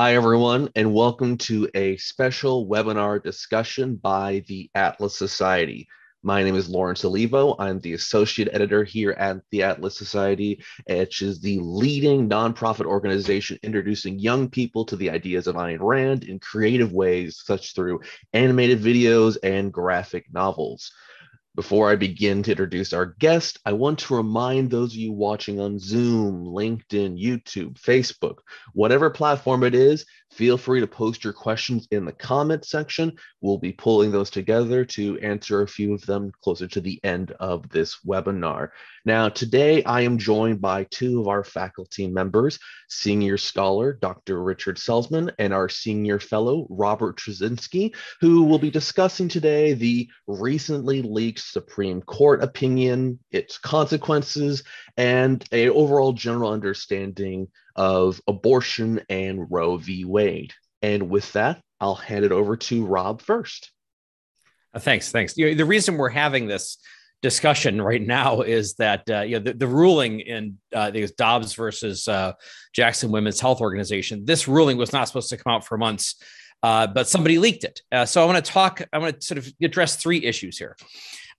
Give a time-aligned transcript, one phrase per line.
[0.00, 5.88] Hi, everyone, and welcome to a special webinar discussion by the Atlas Society.
[6.22, 7.56] My name is Lawrence Olivo.
[7.58, 13.58] I'm the associate editor here at the Atlas Society, which is the leading nonprofit organization
[13.64, 18.00] introducing young people to the ideas of Ayn Rand in creative ways, such through
[18.32, 20.92] animated videos and graphic novels.
[21.58, 25.58] Before I begin to introduce our guest, I want to remind those of you watching
[25.58, 28.36] on Zoom, LinkedIn, YouTube, Facebook,
[28.74, 30.06] whatever platform it is,
[30.38, 33.12] feel free to post your questions in the comment section.
[33.40, 37.32] We'll be pulling those together to answer a few of them closer to the end
[37.40, 38.68] of this webinar.
[39.04, 44.40] Now, today I am joined by two of our faculty members, Senior Scholar Dr.
[44.40, 51.02] Richard Salsman and our Senior Fellow Robert Tracinski, who will be discussing today the recently
[51.02, 54.62] leaked Supreme Court opinion, its consequences,
[54.96, 60.04] and a overall general understanding of abortion and Roe v.
[60.04, 60.52] Wade.
[60.82, 63.70] And with that, I'll hand it over to Rob first.
[64.74, 65.10] Uh, thanks.
[65.10, 65.36] Thanks.
[65.36, 66.78] You know, the reason we're having this
[67.22, 72.06] discussion right now is that uh, you know the, the ruling in uh, Dobbs versus
[72.06, 72.32] uh,
[72.74, 74.24] Jackson Women's Health Organization.
[74.24, 76.22] This ruling was not supposed to come out for months,
[76.62, 77.82] uh, but somebody leaked it.
[77.90, 78.82] Uh, so I want to talk.
[78.92, 80.76] I want to sort of address three issues here.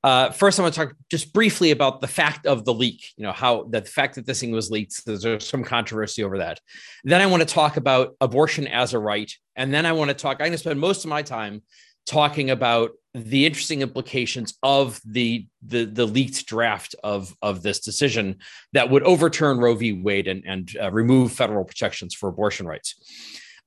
[0.04, 3.12] Uh, first, I want to talk just briefly about the fact of the leak.
[3.18, 5.06] You know how the fact that this thing was leaked.
[5.06, 6.60] There's some controversy over that.
[7.04, 10.14] Then I want to talk about abortion as a right, and then I want to
[10.14, 10.38] talk.
[10.40, 11.62] I'm going to spend most of my time
[12.06, 18.38] talking about the interesting implications of the the, the leaked draft of of this decision
[18.72, 19.94] that would overturn Roe v.
[19.94, 22.96] Wade and and uh, remove federal protections for abortion rights.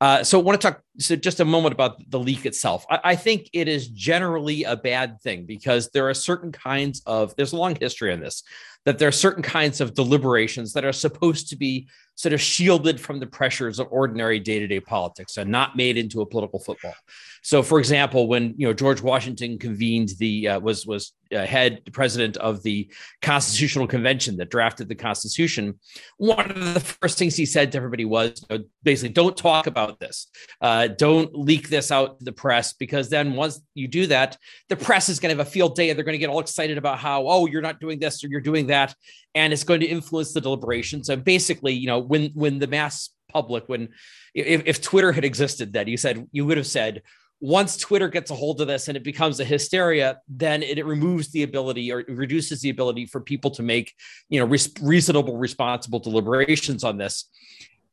[0.00, 2.84] Uh, so I want to talk so just a moment about the leak itself.
[2.90, 7.34] I, I, think it is generally a bad thing because there are certain kinds of
[7.36, 8.42] there's a long history on this
[8.84, 13.00] that there are certain kinds of deliberations that are supposed to be sort of shielded
[13.00, 16.94] from the pressures of ordinary day-to-day politics and not made into a political football.
[17.42, 21.80] So, for example, when you know George Washington convened the uh, was was uh, head
[21.92, 25.78] president of the Constitutional Convention that drafted the Constitution,
[26.18, 29.66] one of the first things he said to everybody was you know, basically, "Don't talk
[29.66, 30.28] about this.
[30.60, 34.36] Uh, Uh, don't leak this out to the press because then once you do that,
[34.68, 36.76] the press is going to have a field day they're going to get all excited
[36.76, 38.94] about how oh you're not doing this or you're doing that,
[39.34, 41.08] and it's going to influence the deliberations.
[41.08, 43.90] And basically, you know, when when the mass public when
[44.34, 47.02] if, if Twitter had existed, then you said you would have said
[47.40, 50.86] once Twitter gets a hold of this and it becomes a hysteria, then it, it
[50.86, 53.92] removes the ability or reduces the ability for people to make,
[54.28, 57.28] you know, res- reasonable, responsible deliberations on this.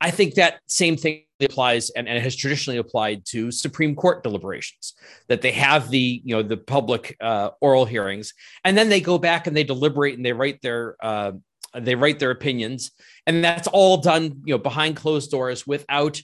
[0.02, 4.94] I think that same thing applies and, and has traditionally applied to Supreme Court deliberations
[5.28, 8.34] that they have the, you know, the public uh, oral hearings
[8.64, 11.32] and then they go back and they deliberate and they write their, uh,
[11.78, 12.92] they write their opinions
[13.26, 16.22] and that's all done, you know, behind closed doors without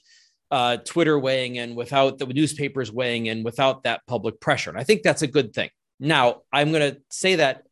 [0.51, 4.69] uh, Twitter weighing in, without the newspapers weighing in, without that public pressure.
[4.69, 5.69] And I think that's a good thing.
[5.99, 7.63] Now, I'm going to say that.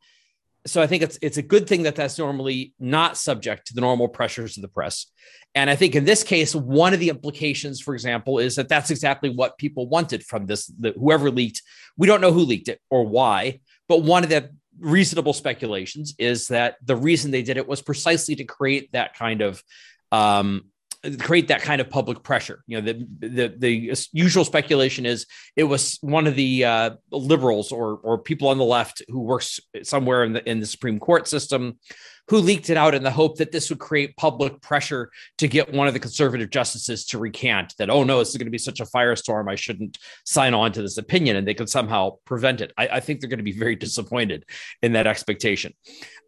[0.66, 3.82] So I think it's it's a good thing that that's normally not subject to the
[3.82, 5.08] normal pressures of the press.
[5.56, 8.90] And I think in this case, one of the implications, for example, is that that's
[8.90, 10.66] exactly what people wanted from this.
[10.68, 11.62] The, whoever leaked,
[11.98, 16.48] we don't know who leaked it or why, but one of the reasonable speculations is
[16.48, 19.62] that the reason they did it was precisely to create that kind of
[20.12, 20.66] um,
[21.20, 22.64] create that kind of public pressure.
[22.68, 25.26] You know, the the the usual speculation is
[25.56, 29.60] it was one of the uh, liberals or or people on the left who works
[29.84, 31.78] somewhere in the in the Supreme Court system
[32.30, 35.74] who leaked it out in the hope that this would create public pressure to get
[35.74, 38.58] one of the conservative justices to recant that, oh no, this is going to be
[38.58, 39.52] such a firestorm.
[39.52, 41.36] I shouldn't sign on to this opinion.
[41.36, 42.72] And they could somehow prevent it.
[42.78, 44.46] I, I think they're going to be very disappointed
[44.82, 45.74] in that expectation.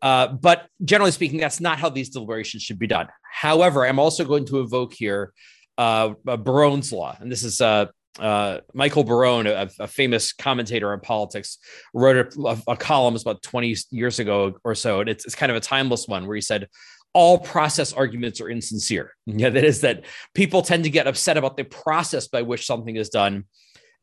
[0.01, 3.07] Uh, but generally speaking, that's not how these deliberations should be done.
[3.31, 5.33] However, I'm also going to evoke here
[5.77, 7.16] uh, Barone's law.
[7.19, 7.88] And this is uh,
[8.19, 11.57] uh, Michael Barone, a, a, famous commentator on politics,
[11.93, 15.01] wrote a, a, column about 20 years ago or so.
[15.01, 16.69] And it's, it's kind of a timeless one where he said,
[17.13, 19.15] all process arguments are insincere.
[19.25, 22.95] Yeah, that is that people tend to get upset about the process by which something
[22.95, 23.45] is done.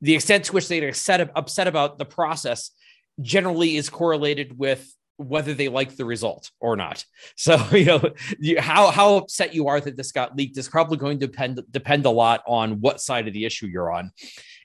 [0.01, 2.71] The extent to which they get upset, upset about the process
[3.21, 4.93] generally is correlated with
[5.29, 7.05] whether they like the result or not.
[7.37, 10.97] So, you know, you, how how upset you are that this got leaked is probably
[10.97, 14.13] going to depend depend a lot on what side of the issue you're on.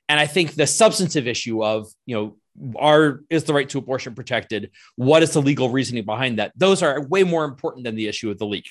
[0.09, 2.37] And I think the substantive issue of, you know,
[2.77, 4.71] are is the right to abortion protected?
[4.95, 6.51] What is the legal reasoning behind that?
[6.55, 8.69] Those are way more important than the issue of the leak.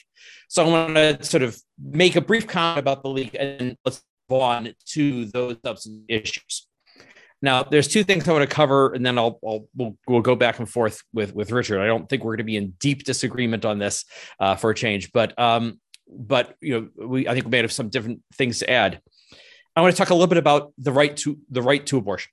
[0.49, 4.03] So I want to sort of make a brief comment about the leak and let's
[4.29, 6.66] move on to those substantive issues.
[7.47, 10.35] Now, there's two things I want to cover, and then I'll, I'll we'll, we'll go
[10.35, 11.81] back and forth with with Richard.
[11.81, 14.05] I don't think we're going to be in deep disagreement on this
[14.41, 15.79] uh, for a change, but um,
[16.09, 19.01] but you know, we I think we may have some different things to add.
[19.77, 22.33] I want to talk a little bit about the right to the right to abortion.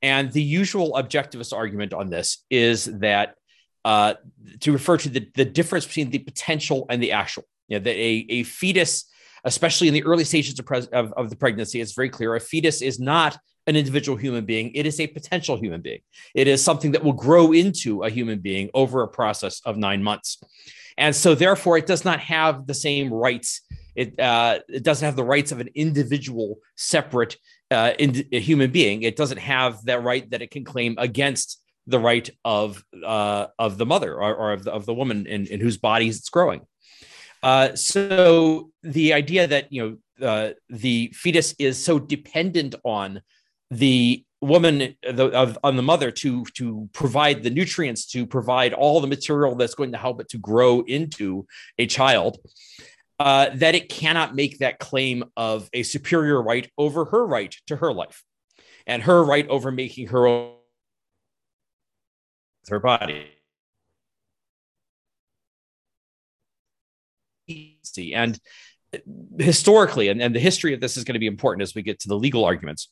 [0.00, 3.34] And the usual objectivist argument on this is that
[3.84, 4.14] uh,
[4.60, 7.42] to refer to the, the difference between the potential and the actual.
[7.66, 9.06] You know, that a, a fetus,
[9.42, 12.40] especially in the early stages of, pres- of, of the pregnancy, it's very clear a
[12.40, 13.36] fetus is not
[13.66, 14.72] an individual human being.
[14.74, 16.00] It is a potential human being.
[16.34, 20.02] It is something that will grow into a human being over a process of nine
[20.02, 20.42] months.
[20.98, 23.62] And so, therefore, it does not have the same rights.
[23.94, 27.36] It, uh, it doesn't have the rights of an individual, separate
[27.70, 29.02] uh, in, human being.
[29.02, 33.78] It doesn't have that right that it can claim against the right of uh, of
[33.78, 36.60] the mother or, or of, the, of the woman in, in whose bodies it's growing.
[37.42, 43.20] Uh, so the idea that you know uh, the fetus is so dependent on
[43.72, 49.00] the woman the, of, on the mother to to provide the nutrients to provide all
[49.00, 51.46] the material that's going to help it to grow into
[51.78, 52.38] a child
[53.20, 57.76] uh, that it cannot make that claim of a superior right over her right to
[57.76, 58.24] her life
[58.86, 60.54] and her right over making her own
[62.68, 63.26] her body.
[68.14, 68.38] And
[69.38, 71.98] historically, and, and the history of this is going to be important as we get
[72.00, 72.88] to the legal arguments.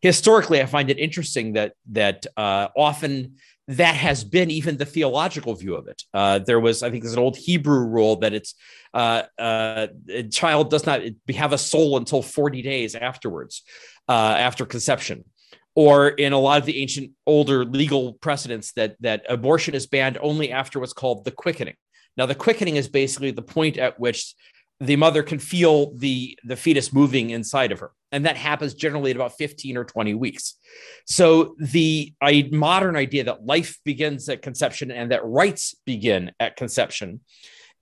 [0.00, 3.36] Historically, I find it interesting that that uh, often
[3.68, 6.02] that has been even the theological view of it.
[6.12, 8.54] Uh, there was, I think, there's an old Hebrew rule that it's
[8.92, 11.02] uh, uh a child does not
[11.34, 13.62] have a soul until 40 days afterwards,
[14.08, 15.24] uh, after conception.
[15.74, 20.18] Or in a lot of the ancient older legal precedents that that abortion is banned
[20.20, 21.76] only after what's called the quickening.
[22.16, 24.34] Now, the quickening is basically the point at which
[24.82, 27.92] the mother can feel the the fetus moving inside of her.
[28.10, 30.56] And that happens generally at about 15 or 20 weeks.
[31.06, 36.56] So the a modern idea that life begins at conception and that rights begin at
[36.56, 37.20] conception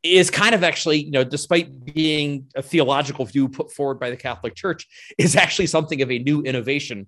[0.03, 4.17] is kind of actually you know despite being a theological view put forward by the
[4.17, 4.87] catholic church
[5.19, 7.07] is actually something of a new innovation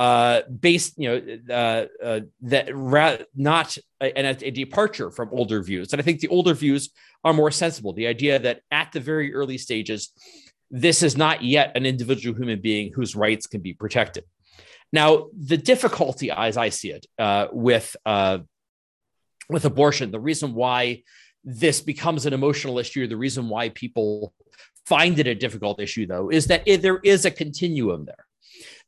[0.00, 5.62] uh, based, you know, uh, uh, that ra- not a, a, a departure from older
[5.62, 5.92] views.
[5.92, 6.88] And I think the older views
[7.22, 7.92] are more sensible.
[7.92, 10.10] The idea that at the very early stages,
[10.70, 14.24] this is not yet an individual human being whose rights can be protected.
[14.90, 18.38] Now, the difficulty, as I see it, uh, with uh,
[19.50, 21.02] with abortion, the reason why
[21.44, 24.32] this becomes an emotional issue, the reason why people
[24.86, 28.24] find it a difficult issue, though, is that it, there is a continuum there.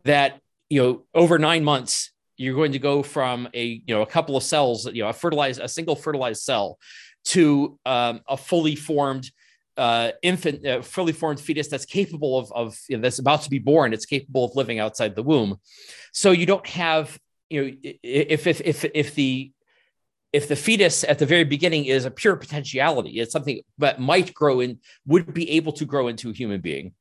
[0.05, 0.42] That
[0.73, 4.39] you know, over nine months, you're going to go from a you know a couple
[4.39, 6.79] of cells, you know, a fertilized a single fertilized cell,
[7.25, 9.31] to um, a fully formed
[9.77, 13.51] uh, infant, uh, fully formed fetus that's capable of, of you know, that's about to
[13.51, 13.93] be born.
[13.93, 15.59] It's capable of living outside the womb.
[16.15, 17.19] So you don't have,
[17.51, 19.53] you know, if if if if the
[20.33, 24.33] if the fetus at the very beginning is a pure potentiality, it's something that might
[24.33, 26.95] grow and would be able to grow into a human being.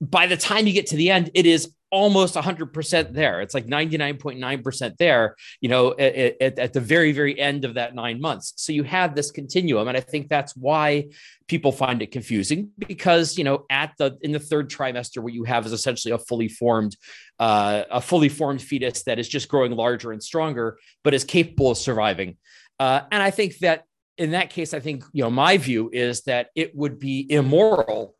[0.00, 3.42] By the time you get to the end, it is almost 100% there.
[3.42, 7.94] It's like 99.9% there, you know, at, at, at, the very, very end of that
[7.94, 8.54] nine months.
[8.56, 9.86] So you have this continuum.
[9.86, 11.10] And I think that's why
[11.46, 15.44] people find it confusing because, you know, at the, in the third trimester, what you
[15.44, 16.96] have is essentially a fully formed,
[17.38, 21.70] uh, a fully formed fetus that is just growing larger and stronger, but is capable
[21.70, 22.38] of surviving.
[22.80, 23.84] Uh, and I think that
[24.16, 28.14] in that case, I think, you know, my view is that it would be immoral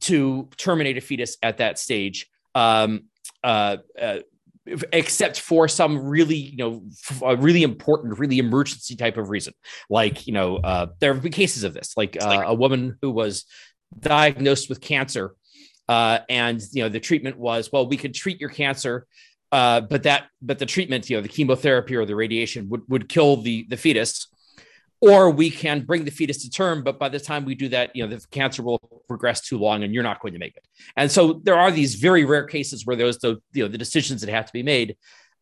[0.00, 2.26] to terminate a fetus at that stage
[2.56, 3.02] um,
[3.44, 4.18] uh, uh,
[4.92, 6.82] except for some really, you know,
[7.22, 9.52] a really important, really emergency type of reason.
[9.88, 13.10] Like, you know, uh, there have been cases of this, like, uh, a woman who
[13.12, 13.44] was
[14.00, 15.34] diagnosed with cancer,
[15.88, 19.06] uh, and you know, the treatment was, well, we could treat your cancer,
[19.52, 23.08] uh, but that, but the treatment, you know, the chemotherapy or the radiation would would
[23.08, 24.26] kill the the fetus
[25.00, 27.94] or we can bring the fetus to term but by the time we do that
[27.94, 30.66] you know the cancer will progress too long and you're not going to make it.
[30.96, 34.20] And so there are these very rare cases where there's the you know the decisions
[34.20, 34.96] that have to be made.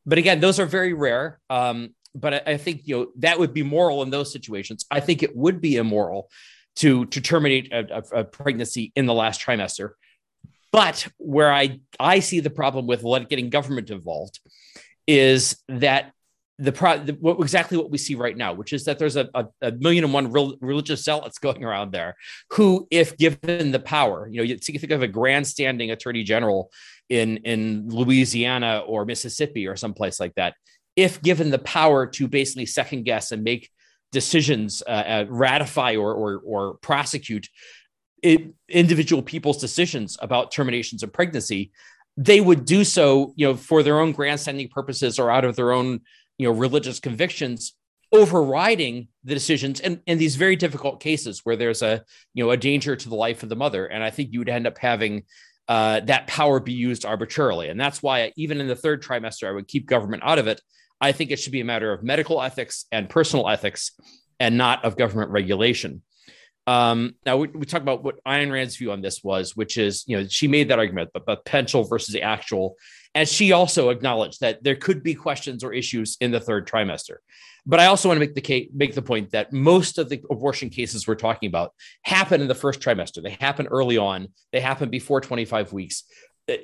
[0.06, 1.40] But again those are very rare.
[1.50, 4.86] Um, but I, I, think you know that would be moral in those situations.
[4.90, 6.30] I think it would be immoral
[6.76, 9.90] to to terminate a, a, a pregnancy in the last trimester.
[10.72, 14.40] But where i i see the problem with getting government involved
[15.06, 16.12] is that
[16.58, 19.28] the, pro, the what, exactly what we see right now, which is that there's a,
[19.34, 22.14] a, a million and one real, religious zealots going around there
[22.50, 26.70] who, if given the power, you know, you think of a grandstanding attorney general
[27.08, 30.54] in in Louisiana or Mississippi or someplace like that,
[30.94, 33.68] if given the power to basically second guess and make
[34.12, 37.48] decisions, uh, uh, ratify or or, or prosecute
[38.22, 41.72] it, individual people's decisions about terminations of pregnancy,
[42.16, 45.72] they would do so, you know, for their own grandstanding purposes or out of their
[45.72, 46.00] own
[46.38, 47.74] you know religious convictions
[48.12, 52.56] overriding the decisions and in these very difficult cases where there's a you know a
[52.56, 55.24] danger to the life of the mother and i think you would end up having
[55.68, 57.68] uh, that power be used arbitrarily.
[57.68, 60.60] And that's why, even in the third trimester, I would keep government out of it.
[61.00, 63.92] I think it should be a matter of medical ethics and personal ethics
[64.38, 66.02] and not of government regulation.
[66.66, 70.04] Um, now we, we talk about what Ayn Rand's view on this was, which is,
[70.06, 72.76] you know, she made that argument about potential versus the actual,
[73.14, 77.16] and she also acknowledged that there could be questions or issues in the third trimester.
[77.66, 80.20] But I also want to make the case, make the point that most of the
[80.30, 83.22] abortion cases we're talking about happen in the first trimester.
[83.22, 84.28] They happen early on.
[84.52, 86.04] They happen before 25 weeks.
[86.46, 86.58] The,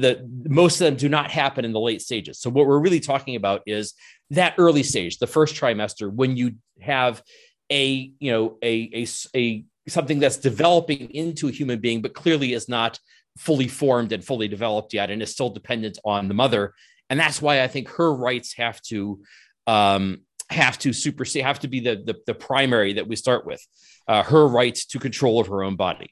[0.00, 2.40] the most of them do not happen in the late stages.
[2.40, 3.92] So what we're really talking about is
[4.30, 7.22] that early stage, the first trimester, when you have
[7.70, 12.54] a you know a a, a something that's developing into a human being, but clearly
[12.54, 12.98] is not
[13.38, 16.74] fully formed and fully developed yet, and is still dependent on the mother.
[17.10, 19.20] And that's why I think her rights have to
[19.66, 23.66] um, have to supersede, have to be the, the, the primary that we start with,
[24.08, 26.10] uh, her rights to control of her own body.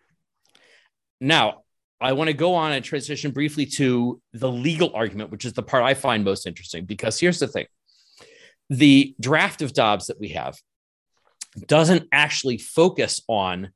[1.21, 1.63] Now,
[2.01, 5.63] I want to go on and transition briefly to the legal argument, which is the
[5.63, 7.67] part I find most interesting, because here's the thing
[8.71, 10.57] the draft of Dobbs that we have
[11.67, 13.71] doesn't actually focus on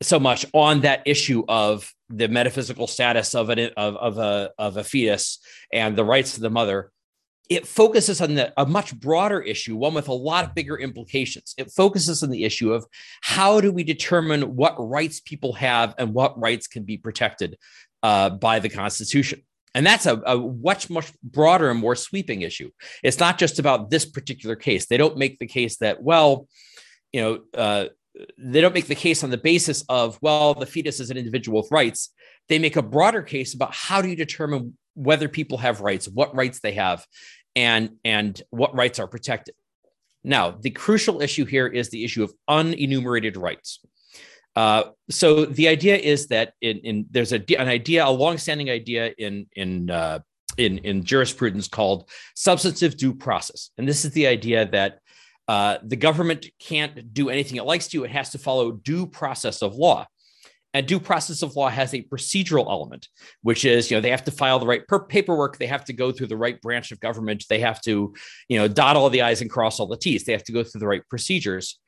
[0.00, 4.76] so much on that issue of the metaphysical status of, an, of, of, a, of
[4.76, 5.38] a fetus
[5.72, 6.92] and the rights of the mother
[7.48, 11.54] it focuses on the, a much broader issue, one with a lot of bigger implications.
[11.58, 12.86] It focuses on the issue of
[13.20, 17.58] how do we determine what rights people have and what rights can be protected
[18.02, 19.42] uh, by the Constitution.
[19.74, 22.70] And that's a, a, much, much broader and more sweeping issue.
[23.02, 24.86] It's not just about this particular case.
[24.86, 26.48] They don't make the case that, well,
[27.12, 27.86] you know, uh,
[28.38, 31.62] they don't make the case on the basis of, well, the fetus is an individual
[31.62, 32.10] with rights.
[32.48, 36.34] They make a broader case about how do you determine whether people have rights, what
[36.34, 37.06] rights they have,
[37.56, 39.54] and and what rights are protected.
[40.24, 43.80] Now, the crucial issue here is the issue of unenumerated rights.
[44.54, 49.12] Uh, so the idea is that in, in there's a, an idea, a longstanding idea
[49.18, 50.18] in in uh,
[50.58, 54.98] in in jurisprudence called substantive due process, and this is the idea that
[55.52, 59.60] uh, the government can't do anything it likes to; it has to follow due process
[59.60, 60.06] of law.
[60.72, 63.08] And due process of law has a procedural element,
[63.42, 65.92] which is, you know, they have to file the right per- paperwork, they have to
[65.92, 68.14] go through the right branch of government, they have to,
[68.48, 70.64] you know, dot all the I's and cross all the T's, they have to go
[70.64, 71.78] through the right procedures.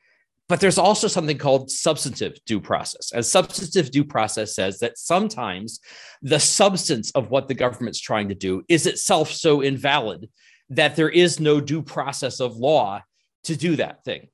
[0.47, 3.11] But there's also something called substantive due process.
[3.13, 5.79] And substantive due process says that sometimes
[6.21, 10.29] the substance of what the government's trying to do is itself so invalid
[10.69, 13.01] that there is no due process of law
[13.45, 14.27] to do that thing.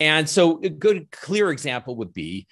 [0.00, 2.46] And so a good clear example would be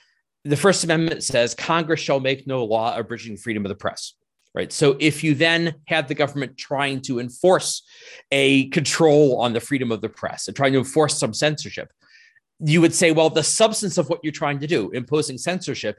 [0.44, 4.14] the First Amendment says Congress shall make no law abridging freedom of the press.
[4.52, 4.72] Right.
[4.72, 7.82] So if you then have the government trying to enforce
[8.32, 11.92] a control on the freedom of the press and trying to enforce some censorship,
[12.58, 15.98] you would say, well, the substance of what you're trying to do, imposing censorship,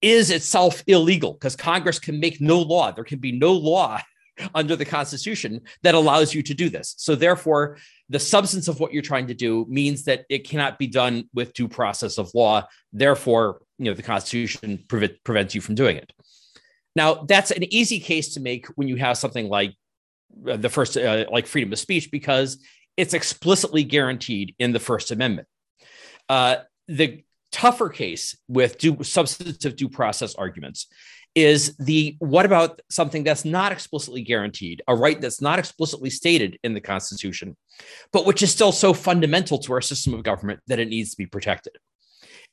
[0.00, 2.90] is itself illegal because Congress can make no law.
[2.90, 4.00] There can be no law
[4.54, 6.94] under the Constitution that allows you to do this.
[6.98, 10.86] So, therefore, the substance of what you're trying to do means that it cannot be
[10.86, 12.66] done with due process of law.
[12.92, 16.12] Therefore, you know the Constitution pre- prevents you from doing it.
[16.96, 19.74] Now, that's an easy case to make when you have something like
[20.48, 22.58] uh, the first, uh, like freedom of speech, because
[22.96, 25.48] it's explicitly guaranteed in the First Amendment.
[26.28, 26.56] Uh,
[26.86, 30.86] the tougher case with due, substantive due process arguments
[31.34, 36.58] is the what about something that's not explicitly guaranteed, a right that's not explicitly stated
[36.62, 37.56] in the Constitution,
[38.12, 41.16] but which is still so fundamental to our system of government that it needs to
[41.16, 41.74] be protected.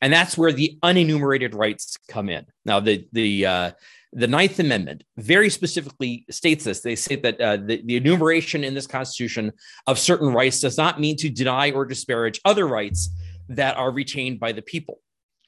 [0.01, 2.45] And that's where the unenumerated rights come in.
[2.65, 3.71] Now, the the uh,
[4.13, 6.81] the Ninth Amendment very specifically states this.
[6.81, 9.53] They say that uh, the, the enumeration in this Constitution
[9.85, 13.09] of certain rights does not mean to deny or disparage other rights
[13.49, 14.99] that are retained by the people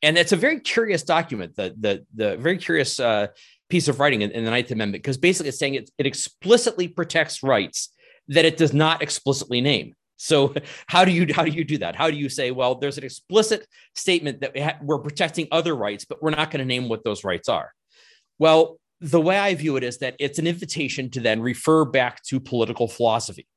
[0.04, 3.28] and it's a very curious document, the the the very curious uh,
[3.70, 6.88] piece of writing in, in, the Ninth Amendment, because basically it's saying it, it explicitly
[6.88, 7.90] protects rights
[8.28, 9.96] that it does not explicitly name.
[10.18, 10.54] So
[10.88, 11.96] how do you how do you do that?
[11.96, 15.76] How do you say, well, there's an explicit statement that we ha- we're protecting other
[15.76, 17.72] rights, but we're not going to name what those rights are?
[18.38, 22.24] Well, the way I view it is that it's an invitation to then refer back
[22.24, 23.48] to political philosophy.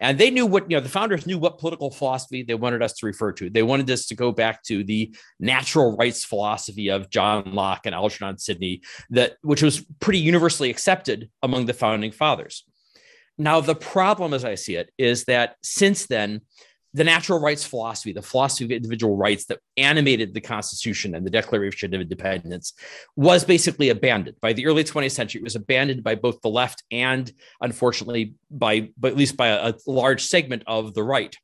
[0.00, 2.92] And they knew what, you know, the founders knew what political philosophy they wanted us
[2.94, 3.48] to refer to.
[3.48, 7.94] They wanted us to go back to the natural rights philosophy of John Locke and
[7.94, 12.64] Algernon Sidney, that which was pretty universally accepted among the founding fathers.
[13.38, 16.40] Now, the problem, as I see it, is that since then,
[16.96, 21.30] the natural rights philosophy, the philosophy of individual rights that animated the Constitution and the
[21.30, 22.72] Declaration of Independence,
[23.16, 24.38] was basically abandoned.
[24.40, 28.88] By the early 20th century, it was abandoned by both the left and, unfortunately, by
[28.96, 31.36] but at least by a, a large segment of the right.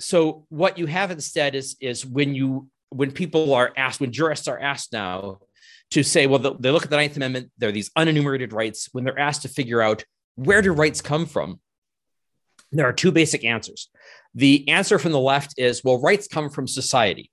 [0.00, 4.48] So what you have instead is is when you when people are asked, when jurists
[4.48, 5.40] are asked now
[5.90, 8.88] to say, well, they look at the Ninth Amendment, there are these unenumerated rights.
[8.92, 10.04] When they're asked to figure out
[10.36, 11.60] where do rights come from,
[12.72, 13.88] there are two basic answers.
[14.34, 17.30] The answer from the left is, well, rights come from society.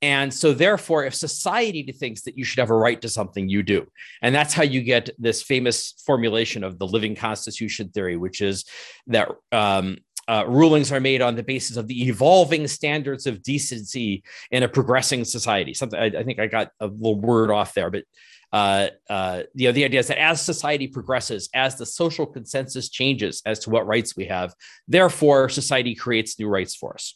[0.00, 3.64] And so, therefore, if society thinks that you should have a right to something, you
[3.64, 3.86] do.
[4.22, 8.64] And that's how you get this famous formulation of the living constitution theory, which is
[9.08, 14.22] that um, uh, rulings are made on the basis of the evolving standards of decency
[14.52, 15.74] in a progressing society.
[15.74, 18.04] Something I, I think I got a little word off there, but
[18.52, 22.88] uh, uh, you know, the idea is that as society progresses, as the social consensus
[22.88, 24.54] changes as to what rights we have,
[24.86, 27.14] therefore society creates new rights for us.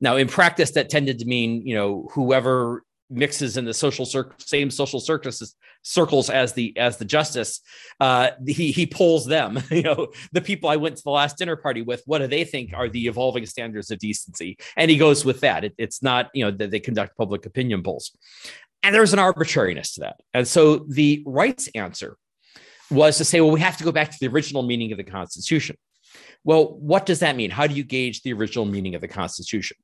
[0.00, 4.32] Now, in practice, that tended to mean, you know, whoever mixes in the social cir-
[4.38, 7.60] same social circus circles as the as the justice
[7.98, 9.58] uh he he pulls them.
[9.70, 12.44] You know the people i went to the last dinner party with what do they
[12.44, 14.58] think are the evolving standards of decency?
[14.76, 15.64] And he goes with that.
[15.64, 18.12] It, it's not you know that they conduct public opinion polls
[18.82, 22.16] and there's an arbitrariness to that and so the rights answer
[22.90, 25.04] was to say well we have to go back to the original meaning of the
[25.04, 25.76] constitution
[26.44, 27.50] well, what does that mean?
[27.50, 29.76] How do you gauge the original meaning of the Constitution?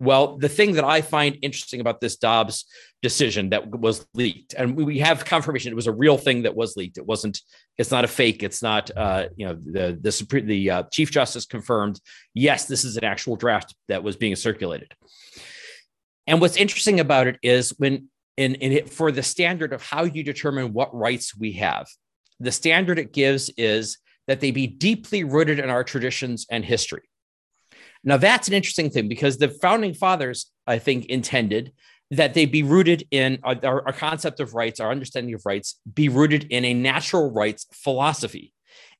[0.00, 2.66] Well, the thing that I find interesting about this Dobbs
[3.00, 6.76] decision that was leaked, and we have confirmation it was a real thing that was
[6.76, 6.98] leaked.
[6.98, 7.40] It wasn't.
[7.78, 8.42] It's not a fake.
[8.42, 8.90] It's not.
[8.96, 12.00] Uh, you know, the the Supreme, the uh, Chief Justice confirmed.
[12.34, 14.92] Yes, this is an actual draft that was being circulated.
[16.26, 20.04] And what's interesting about it is when in, in it, for the standard of how
[20.04, 21.86] you determine what rights we have,
[22.40, 27.02] the standard it gives is that they be deeply rooted in our traditions and history.
[28.02, 31.72] Now, that's an interesting thing because the founding fathers, I think, intended
[32.10, 36.08] that they be rooted in our, our, concept of rights, our understanding of rights, be
[36.08, 38.52] rooted in a natural rights philosophy.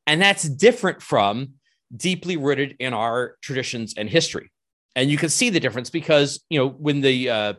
[0.06, 1.54] And that's different from
[1.94, 4.50] deeply rooted in our traditions and history.
[4.96, 7.52] And you can see the difference because, you know, when the uh,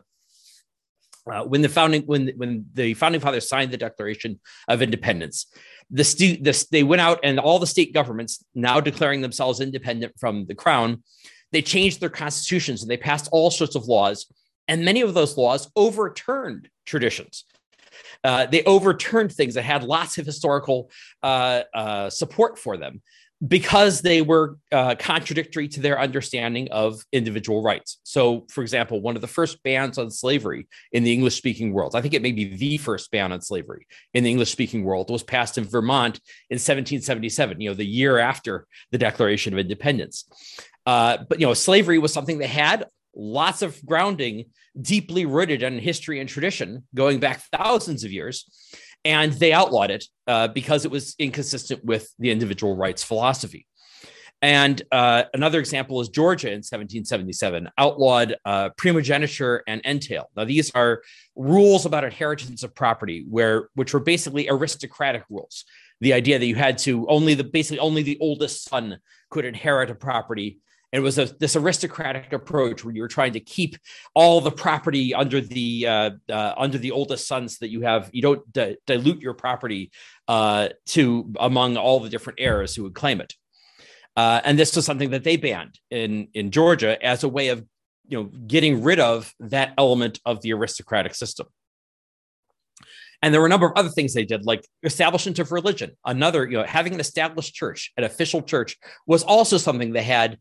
[1.30, 5.46] uh, when the founding when when the founding fathers signed the Declaration of Independence,
[5.90, 6.02] the,
[6.40, 10.54] the they went out and all the state governments now declaring themselves independent from the
[10.54, 11.02] crown,
[11.52, 14.26] they changed their constitutions and they passed all sorts of laws,
[14.68, 17.44] and many of those laws overturned traditions.
[18.24, 20.90] Uh, they overturned things that had lots of historical
[21.22, 23.00] uh, uh, support for them
[23.46, 27.98] because they were uh, contradictory to their understanding of individual rights.
[28.02, 31.94] So, for example, one of the first bans on slavery in the English speaking world,
[31.94, 35.10] I think it may be the first ban on slavery in the English speaking world,
[35.10, 36.16] was passed in Vermont
[36.48, 40.24] in 1777, you know, the year after the Declaration of Independence.
[40.86, 44.46] Uh, but, you know, slavery was something that had lots of grounding
[44.80, 48.46] deeply rooted in history and tradition going back thousands of years
[49.06, 53.64] and they outlawed it uh, because it was inconsistent with the individual rights philosophy.
[54.42, 60.28] And uh, another example is Georgia in 1777 outlawed uh, primogeniture and entail.
[60.36, 61.02] Now, these are
[61.36, 65.64] rules about inheritance of property, where which were basically aristocratic rules.
[66.00, 68.98] The idea that you had to only the basically only the oldest son
[69.30, 70.58] could inherit a property
[70.96, 73.76] it was a, this aristocratic approach where you were trying to keep
[74.14, 78.08] all the property under the uh, uh, under the oldest son, so that you have
[78.14, 79.90] you don't di- dilute your property
[80.26, 83.34] uh, to among all the different heirs who would claim it.
[84.16, 87.62] Uh, and this was something that they banned in in Georgia as a way of
[88.08, 91.46] you know getting rid of that element of the aristocratic system.
[93.20, 95.92] And there were a number of other things they did, like establishment of religion.
[96.04, 100.38] Another, you know, having an established church, an official church, was also something they had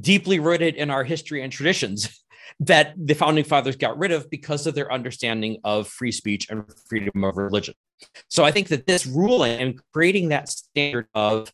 [0.00, 2.24] deeply rooted in our history and traditions
[2.60, 6.64] that the founding fathers got rid of because of their understanding of free speech and
[6.88, 7.74] freedom of religion.
[8.28, 11.52] So I think that this ruling and creating that standard of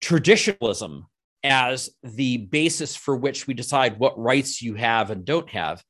[0.00, 1.06] traditionalism
[1.42, 5.82] as the basis for which we decide what rights you have and don't have,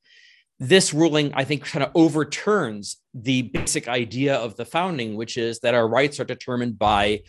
[0.58, 5.60] this ruling, I think, kind of overturns the basic idea of the founding, which is
[5.60, 7.22] that our rights are determined by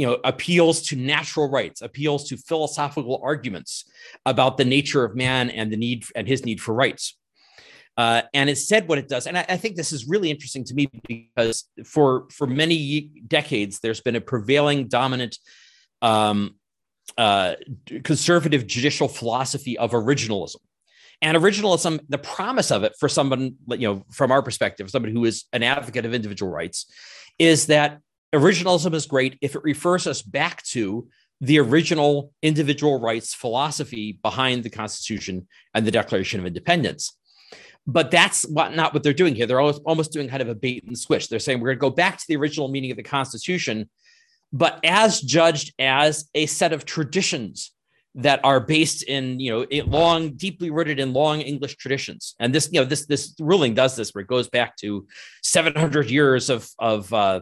[0.00, 3.84] you know appeals to natural rights appeals to philosophical arguments
[4.24, 7.18] about the nature of man and the need and his need for rights.
[7.98, 9.26] Uh, and instead what it does.
[9.26, 13.80] And I, I, think this is really interesting to me because for for many decades
[13.80, 15.36] there's been a prevailing dominant
[16.00, 16.54] um,
[17.18, 17.56] uh,
[18.02, 20.62] conservative judicial philosophy of originalism.
[21.20, 25.26] And originalism the promise of it for someone you know from our perspective somebody who
[25.26, 26.86] is an advocate of individual rights
[27.38, 28.00] is that
[28.32, 31.08] originalism is great if it refers us back to
[31.40, 37.16] the original individual rights philosophy behind the Constitution and the Declaration of Independence.
[37.86, 39.46] But that's what, not what they're doing here.
[39.46, 41.28] They're almost, almost doing kind of a bait and switch.
[41.28, 43.88] They're saying we're going to go back to the original meaning of the Constitution,
[44.52, 47.72] but as judged as a set of traditions
[48.16, 52.68] that are based in you know long deeply rooted in long english traditions and this
[52.72, 55.06] you know this this ruling does this where it goes back to
[55.44, 57.38] 700 years of of uh,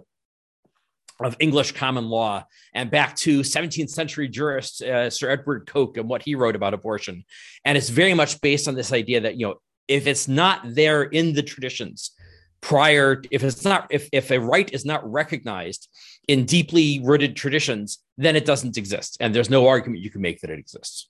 [1.20, 6.09] of English common law and back to 17th century jurist uh, Sir Edward Coke and
[6.09, 7.24] what he wrote about abortion.
[7.64, 9.54] And it's very much based on this idea that, you know,
[9.88, 12.12] if it's not there in the traditions
[12.61, 15.88] prior, if it's not, if, if a right is not recognized
[16.28, 19.16] in deeply rooted traditions, then it doesn't exist.
[19.20, 21.09] And there's no argument you can make that it exists.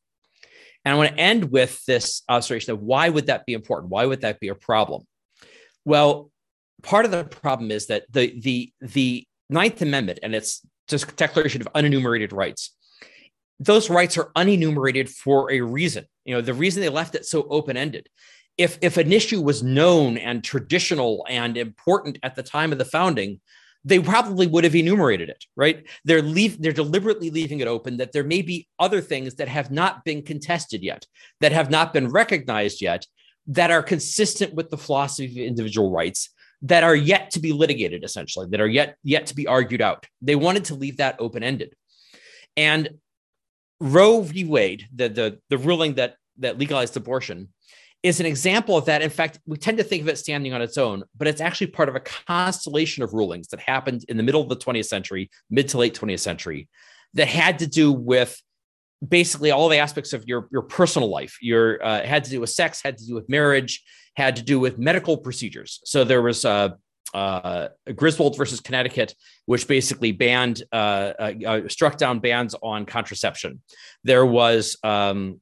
[0.84, 3.90] And I want to end with this observation of why would that be important?
[3.90, 5.06] Why would that be a problem?
[5.84, 6.30] Well,
[6.82, 11.60] part of the problem is that the the the Ninth Amendment and its just Declaration
[11.62, 12.74] of Unenumerated Rights,
[13.60, 16.06] those rights are unenumerated for a reason.
[16.24, 18.08] You know, the reason they left it so open ended.
[18.56, 22.84] If, if an issue was known and traditional and important at the time of the
[22.84, 23.40] founding,
[23.84, 25.86] they probably would have enumerated it, right?
[26.04, 29.70] They're leave, they're deliberately leaving it open that there may be other things that have
[29.70, 31.06] not been contested yet,
[31.40, 33.06] that have not been recognized yet,
[33.46, 36.30] that are consistent with the philosophy of individual rights
[36.62, 40.06] that are yet to be litigated, essentially, that are yet yet to be argued out.
[40.20, 41.74] They wanted to leave that open ended,
[42.56, 42.90] and
[43.80, 44.44] Roe v.
[44.44, 47.48] Wade, the the the ruling that that legalized abortion,
[48.02, 49.02] is an example of that.
[49.02, 51.68] In fact, we tend to think of it standing on its own, but it's actually
[51.68, 55.30] part of a constellation of rulings that happened in the middle of the 20th century,
[55.50, 56.68] mid to late 20th century,
[57.14, 58.40] that had to do with
[59.06, 61.36] basically all the aspects of your your personal life.
[61.40, 63.82] Your uh, had to do with sex, had to do with marriage,
[64.16, 65.80] had to do with medical procedures.
[65.84, 66.70] So there was uh,
[67.14, 69.14] uh, Griswold versus Connecticut,
[69.46, 73.62] which basically banned, uh, uh, uh struck down bans on contraception.
[74.04, 75.40] There was um,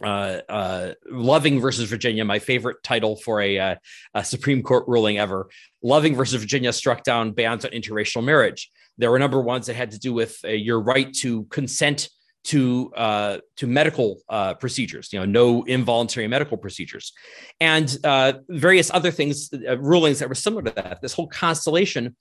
[0.00, 3.76] Loving versus Virginia, my favorite title for a,
[4.14, 5.48] a, Supreme Court ruling ever.
[5.82, 8.70] Loving versus Virginia struck down bans on interracial marriage.
[8.96, 12.08] There were number ones that had to do with your right to consent
[12.48, 17.12] to uh, to medical uh, procedures, you know, no involuntary medical procedures,
[17.60, 21.02] and uh, various other things, uh, rulings that were similar to that.
[21.02, 22.16] This whole constellation,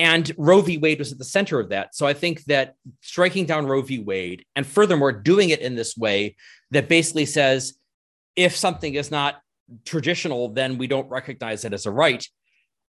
[0.00, 0.78] and Roe v.
[0.78, 1.94] Wade was at the center of that.
[1.94, 4.00] So I think that striking down Roe v.
[4.00, 6.34] Wade, and furthermore doing it in this way
[6.72, 7.74] that basically says,
[8.34, 9.40] if something is not
[9.84, 12.26] traditional, then we don't recognize it as a right,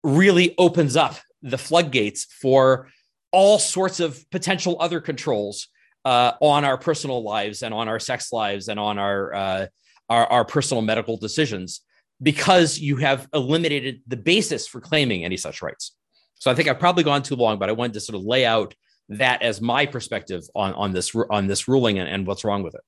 [0.02, 2.88] really opens up the floodgates for
[3.30, 5.68] all sorts of potential other controls
[6.04, 9.66] uh, on our personal lives and on our sex lives and on our, uh,
[10.08, 11.82] our, our personal medical decisions
[12.22, 15.92] because you have eliminated the basis for claiming any such rights.
[16.34, 18.44] So I think I've probably gone too long, but I wanted to sort of lay
[18.44, 18.74] out
[19.08, 22.74] that as my perspective on, on this on this ruling and, and what's wrong with
[22.74, 22.80] it.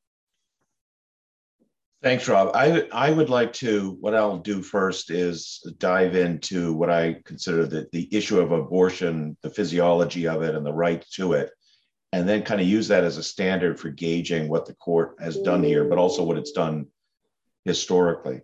[2.03, 2.51] Thanks, Rob.
[2.55, 3.97] I I would like to.
[4.01, 9.37] What I'll do first is dive into what I consider the the issue of abortion,
[9.43, 11.51] the physiology of it, and the right to it,
[12.15, 15.37] and then kind of use that as a standard for gauging what the court has
[15.39, 16.87] done here, but also what it's done
[17.65, 18.41] historically.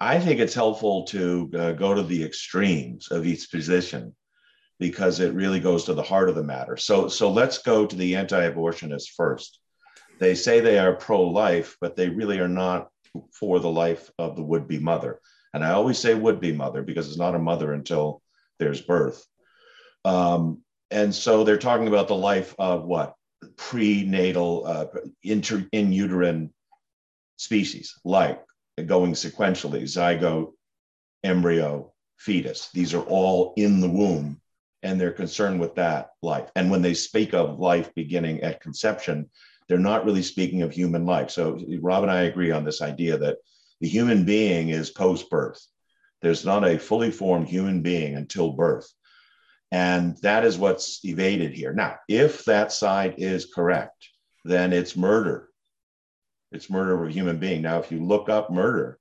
[0.00, 4.16] I think it's helpful to uh, go to the extremes of each position
[4.80, 6.76] because it really goes to the heart of the matter.
[6.76, 9.60] So, so let's go to the anti-abortionists first.
[10.18, 12.88] They say they are pro-life, but they really are not
[13.32, 15.20] for the life of the would-be mother.
[15.52, 18.22] And I always say would-be mother because it's not a mother until
[18.58, 19.24] there's birth.
[20.04, 20.63] Um,
[20.94, 23.14] and so they're talking about the life of what
[23.56, 24.86] prenatal uh,
[25.24, 26.54] inter, in uterine
[27.36, 28.40] species, like
[28.86, 30.52] going sequentially, zygote,
[31.24, 32.70] embryo, fetus.
[32.72, 34.40] These are all in the womb,
[34.84, 36.48] and they're concerned with that life.
[36.54, 39.28] And when they speak of life beginning at conception,
[39.68, 41.28] they're not really speaking of human life.
[41.30, 43.38] So Rob and I agree on this idea that
[43.80, 45.60] the human being is post birth.
[46.22, 48.88] There's not a fully formed human being until birth.
[49.74, 51.72] And that is what's evaded here.
[51.72, 54.08] Now, if that side is correct,
[54.44, 55.48] then it's murder.
[56.52, 57.62] It's murder of a human being.
[57.62, 59.00] Now, if you look up murder,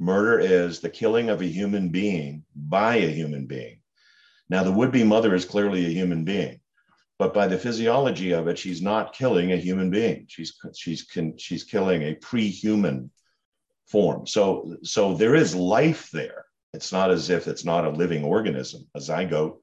[0.00, 3.80] murder is the killing of a human being by a human being.
[4.48, 6.60] Now, the would be mother is clearly a human being,
[7.18, 10.24] but by the physiology of it, she's not killing a human being.
[10.30, 13.10] She's, she's, she's killing a pre human
[13.86, 14.26] form.
[14.26, 16.46] So, so there is life there.
[16.72, 18.88] It's not as if it's not a living organism.
[18.94, 19.58] A zygote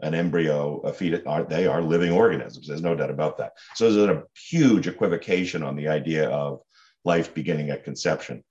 [0.00, 2.66] an embryo, a fetus, are, they are living organisms.
[2.66, 3.52] There's no doubt about that.
[3.74, 6.60] So there's a huge equivocation on the idea of
[7.04, 8.42] life beginning at conception.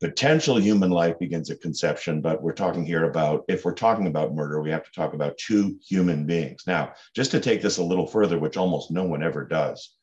[0.00, 4.34] Potential human life begins at conception, but we're talking here about, if we're talking about
[4.34, 6.62] murder, we have to talk about two human beings.
[6.66, 9.96] Now, just to take this a little further, which almost no one ever does,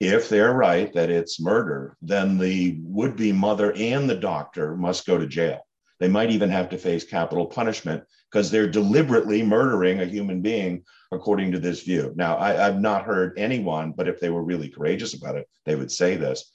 [0.00, 5.06] if they're right that it's murder, then the would be mother and the doctor must
[5.06, 5.66] go to jail.
[6.02, 10.82] They might even have to face capital punishment because they're deliberately murdering a human being
[11.12, 12.12] according to this view.
[12.16, 15.76] Now, I, have not heard anyone, but if they were really courageous about it, they
[15.76, 16.50] would say this.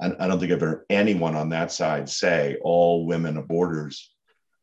[0.00, 4.04] I, I don't think I've heard anyone on that side say all women aborters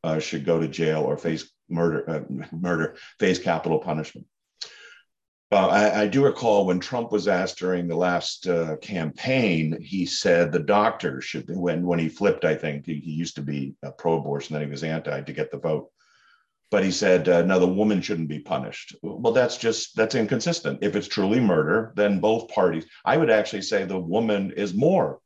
[0.06, 4.26] uh, should go to jail or face murder, uh, murder, face capital punishment.
[5.52, 10.06] Uh, I, I, do recall when Trump was asked during the last uh, campaign, he
[10.06, 13.42] said the doctor should be, when, when he flipped, I think, he, he used to
[13.42, 15.90] be pro abortion, then he was anti to get the vote.
[16.70, 18.96] But he said, uh, no, the woman shouldn't be punished.
[19.02, 20.84] Well, that's just, that's inconsistent.
[20.84, 25.20] If it's truly murder, then both parties, I would actually say the woman is more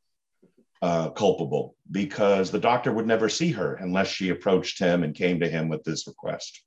[0.82, 5.42] uh, culpable because the doctor would never see her unless she approached him and came
[5.42, 6.64] to him with this request.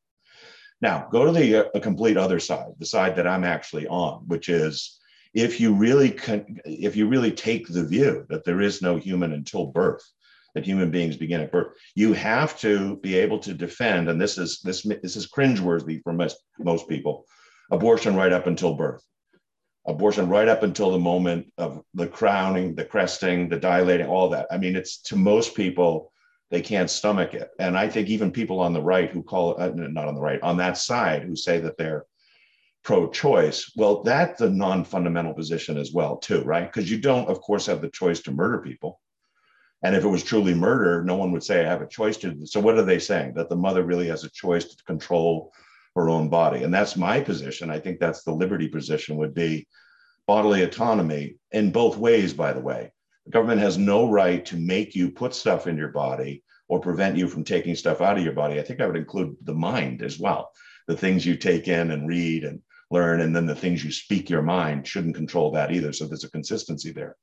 [0.80, 4.48] Now, go to the uh, complete other side, the side that I'm actually on, which
[4.48, 4.98] is
[5.32, 9.32] if you really can, if you really take the view that there is no human
[9.32, 10.04] until birth,
[10.54, 14.38] that human beings begin at birth, you have to be able to defend, and this
[14.38, 17.26] is this this is cringeworthy for most most people,
[17.70, 19.02] abortion right up until birth,
[19.86, 24.46] abortion right up until the moment of the crowning, the cresting, the dilating, all that.
[24.50, 26.12] I mean, it's to most people
[26.50, 27.50] they can't stomach it.
[27.58, 30.20] And I think even people on the right who call it, uh, not on the
[30.20, 32.06] right, on that side who say that they're
[32.84, 36.72] pro-choice, well, that's a non-fundamental position as well, too, right?
[36.72, 39.00] Because you don't, of course, have the choice to murder people.
[39.82, 42.46] And if it was truly murder, no one would say I have a choice to.
[42.46, 43.34] So what are they saying?
[43.34, 45.52] That the mother really has a choice to control
[45.96, 46.62] her own body.
[46.62, 47.70] And that's my position.
[47.70, 49.66] I think that's the liberty position would be
[50.26, 52.92] bodily autonomy in both ways, by the way.
[53.26, 57.16] The government has no right to make you put stuff in your body or prevent
[57.16, 58.58] you from taking stuff out of your body.
[58.58, 60.50] I think I would include the mind as well.
[60.86, 64.30] The things you take in and read and learn, and then the things you speak
[64.30, 65.92] your mind shouldn't control that either.
[65.92, 67.16] So there's a consistency there.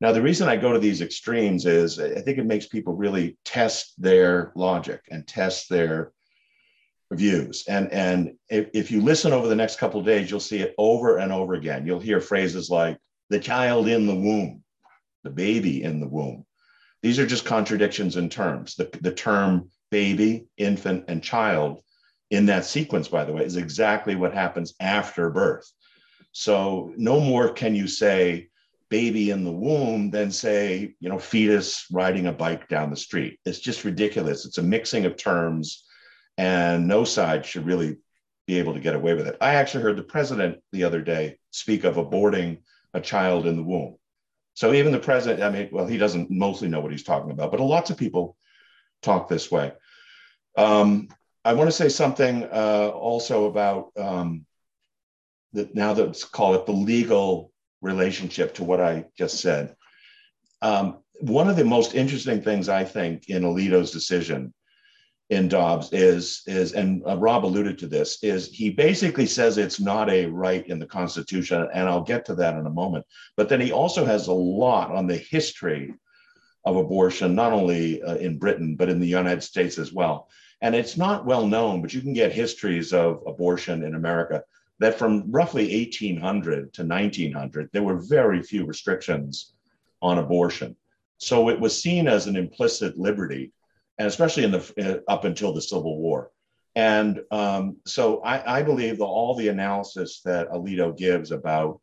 [0.00, 3.36] Now, the reason I go to these extremes is I think it makes people really
[3.44, 6.12] test their logic and test their
[7.12, 7.64] views.
[7.68, 11.18] And, and if, if you listen over the next couple days, you'll see it over
[11.18, 11.86] and over again.
[11.86, 12.96] You'll hear phrases like
[13.28, 14.62] the child in the womb,
[15.24, 16.44] the baby in the womb.
[17.02, 18.74] These are just contradictions in terms.
[18.74, 21.80] The, the term baby, infant, and child
[22.30, 25.70] in that sequence, by the way, is exactly what happens after birth.
[26.32, 28.48] So no more can you say
[28.88, 33.38] baby in the womb than say, you know, fetus riding a bike down the street.
[33.44, 34.44] It's just ridiculous.
[34.44, 35.84] It's a mixing of terms,
[36.36, 37.98] and no side should really
[38.46, 39.36] be able to get away with it.
[39.40, 42.58] I actually heard the president the other day speak of aborting
[42.92, 43.96] a child in the womb.
[44.60, 47.50] So even the president, I mean, well, he doesn't mostly know what he's talking about,
[47.50, 48.36] but lots of people
[49.00, 49.72] talk this way.
[50.54, 51.08] Um,
[51.46, 54.44] I want to say something uh, also about um,
[55.54, 59.74] that now let's call it the legal relationship to what I just said.
[60.60, 64.52] Um, one of the most interesting things I think in Alito's decision
[65.30, 69.78] in Dobbs is is and uh, Rob alluded to this is he basically says it's
[69.78, 73.06] not a right in the Constitution, and I'll get to that in a moment.
[73.36, 75.94] But then he also has a lot on the history
[76.64, 80.28] of abortion, not only uh, in Britain but in the United States as well.
[80.62, 84.42] And it's not well known, but you can get histories of abortion in America
[84.80, 89.54] that from roughly 1800 to 1900 there were very few restrictions
[90.02, 90.74] on abortion.
[91.18, 93.52] So it was seen as an implicit liberty
[94.00, 96.30] and especially in the uh, up until the Civil War.
[96.74, 101.80] And um, so I, I, believe that all the analysis that Alito gives about,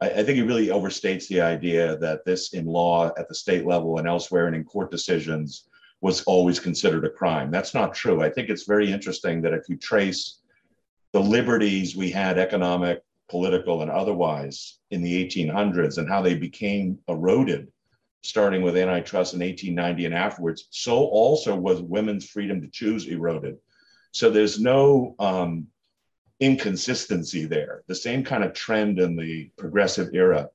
[0.00, 3.64] I, I, think he really overstates the idea that this in law at the state
[3.64, 5.68] level and elsewhere and in court decisions
[6.00, 7.52] was always considered a crime.
[7.52, 8.22] That's not true.
[8.22, 10.40] I think it's very interesting that if you trace
[11.12, 16.98] the liberties we had, economic, political, and otherwise, in the 1800s and how they became
[17.06, 17.68] eroded
[18.22, 23.58] starting with antitrust in 1890 and afterwards, so also was women's freedom to choose eroded.
[24.12, 25.66] So there's no um,
[26.40, 27.82] inconsistency there.
[27.88, 30.50] The same kind of trend in the progressive era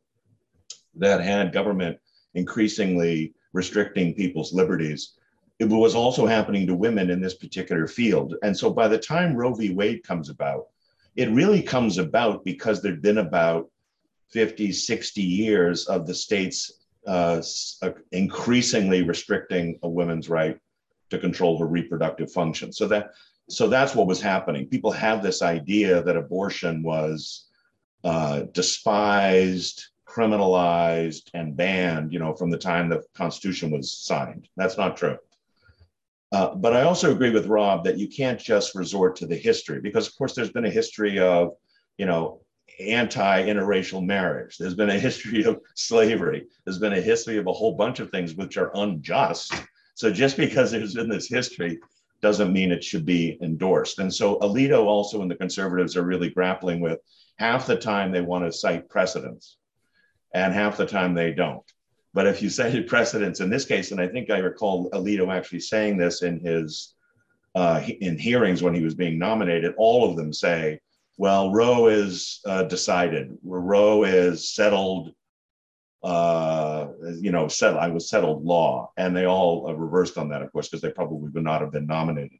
[0.95, 1.97] that had government
[2.34, 5.13] increasingly restricting people's liberties.
[5.60, 8.36] It was also happening to women in this particular field.
[8.43, 9.73] And so by the time Roe v.
[9.73, 10.67] Wade comes about,
[11.15, 13.69] it really comes about because there'd been about
[14.30, 16.76] 50, 60 years of the states
[17.08, 17.41] uh,
[17.82, 20.60] uh, increasingly restricting a woman's right
[21.10, 22.72] to control her reproductive function.
[22.74, 23.12] So that
[23.50, 24.67] so that's what was happening.
[24.67, 27.48] People have this idea that abortion was
[28.04, 32.12] uh, despised, criminalized, and banned.
[32.12, 34.50] You know, from the time the Constitution was signed.
[34.58, 35.17] That's not true.
[36.34, 39.80] Uh, but I also agree with Rob that you can't just resort to the history
[39.80, 41.54] because, of course, there's been a history of,
[41.98, 42.41] you know,
[42.80, 44.58] anti interracial marriage.
[44.58, 46.47] There's been a history of slavery.
[46.63, 49.53] There's been a history of a whole bunch of things which are unjust.
[49.95, 51.80] So just because there's been this history
[52.21, 53.99] doesn't mean it should be endorsed.
[53.99, 56.99] And so Alito also and the conservatives are really grappling with
[57.38, 59.58] half the time they want to cite precedents
[60.34, 61.63] and half the time they don't.
[62.13, 65.60] But if you cited precedents in this case, and I think I recall Alito actually
[65.60, 66.95] saying this in his
[67.56, 70.80] uh, in hearings when he was being nominated, all of them say,
[71.17, 73.38] "Well, Roe is uh, decided.
[73.43, 75.13] Roe is settled.
[76.03, 77.82] Uh, you know, settled.
[77.82, 80.91] I was settled law," and they all uh, reversed on that, of course, because they
[80.91, 82.39] probably would not have been nominated.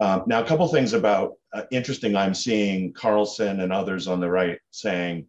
[0.00, 2.16] Um, now, a couple things about uh, interesting.
[2.16, 5.26] I'm seeing Carlson and others on the right saying,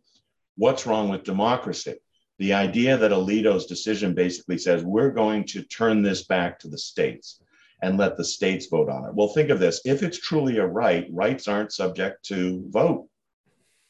[0.58, 1.96] "What's wrong with democracy?"
[2.40, 6.78] the idea that Alito's decision basically says we're going to turn this back to the
[6.78, 7.42] states
[7.82, 9.14] and let the states vote on it.
[9.14, 13.08] Well, think of this if it's truly a right, rights aren't subject to vote.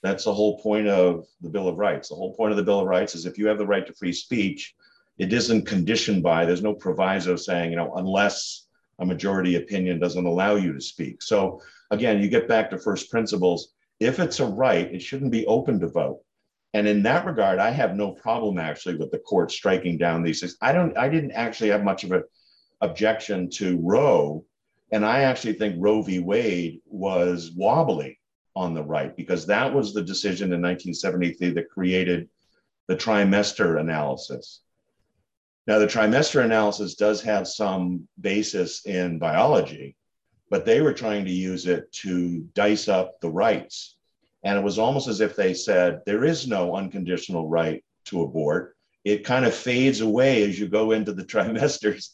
[0.04, 2.10] That's the whole point of the Bill of Rights.
[2.10, 3.94] The whole point of the Bill of Rights is if you have the right to
[3.94, 4.76] free speech,
[5.18, 8.68] it isn't conditioned by, there's no proviso saying, you know, unless
[9.00, 11.22] a majority opinion doesn't allow you to speak.
[11.22, 13.74] So again, you get back to first principles.
[14.00, 16.22] If it's a right, it shouldn't be open to vote.
[16.74, 20.42] And in that regard, I have no problem actually with the court striking down these
[20.42, 20.58] things.
[20.62, 22.24] I don't, I didn't actually have much of an
[22.82, 24.46] objection to Roe.
[24.92, 26.20] And I actually think Roe v.
[26.20, 28.20] Wade was wobbly
[28.56, 32.30] on the right because that was the decision in 1973 that created
[32.88, 34.62] the trimester analysis.
[35.68, 39.98] Now, the trimester analysis does have some basis in biology,
[40.50, 43.98] but they were trying to use it to dice up the rights
[44.44, 48.78] and it was almost as if they said, there is no unconditional right to abort.
[49.04, 52.12] It kind of fades away as you go into the trimesters.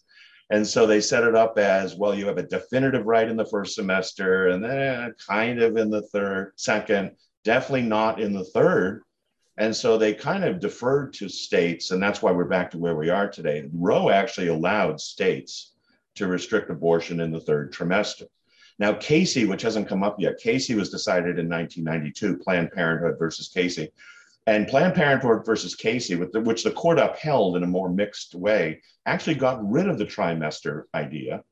[0.49, 3.45] And so they set it up as well, you have a definitive right in the
[3.45, 7.11] first semester, and then eh, kind of in the third, second,
[7.43, 9.03] definitely not in the third.
[9.57, 12.95] And so they kind of deferred to states, and that's why we're back to where
[12.95, 13.69] we are today.
[13.71, 15.73] Roe actually allowed states
[16.15, 18.25] to restrict abortion in the third trimester.
[18.79, 23.47] Now, Casey, which hasn't come up yet, Casey was decided in 1992, Planned Parenthood versus
[23.47, 23.91] Casey.
[24.45, 29.35] And Planned Parenthood versus Casey, which the court upheld in a more mixed way, actually
[29.35, 31.43] got rid of the trimester idea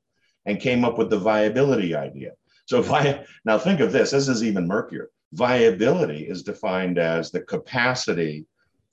[0.45, 2.31] and came up with the viability idea.
[2.65, 5.09] So, vi- now think of this this is even murkier.
[5.33, 8.45] Viability is defined as the capacity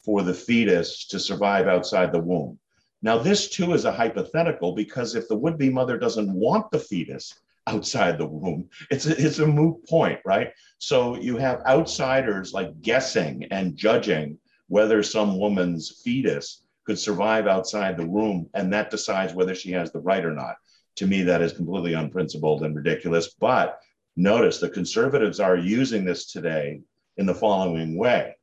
[0.04, 2.58] for the fetus to survive outside the womb.
[3.02, 6.78] Now, this too is a hypothetical because if the would be mother doesn't want the
[6.78, 7.34] fetus,
[7.68, 8.68] outside the womb.
[8.90, 10.52] It's a, it's a moot point, right?
[10.78, 17.96] So you have outsiders like guessing and judging whether some woman's fetus could survive outside
[17.96, 20.56] the womb, and that decides whether she has the right or not.
[20.96, 23.34] To me, that is completely unprincipled and ridiculous.
[23.34, 23.78] But
[24.16, 26.80] notice the conservatives are using this today
[27.18, 28.34] in the following way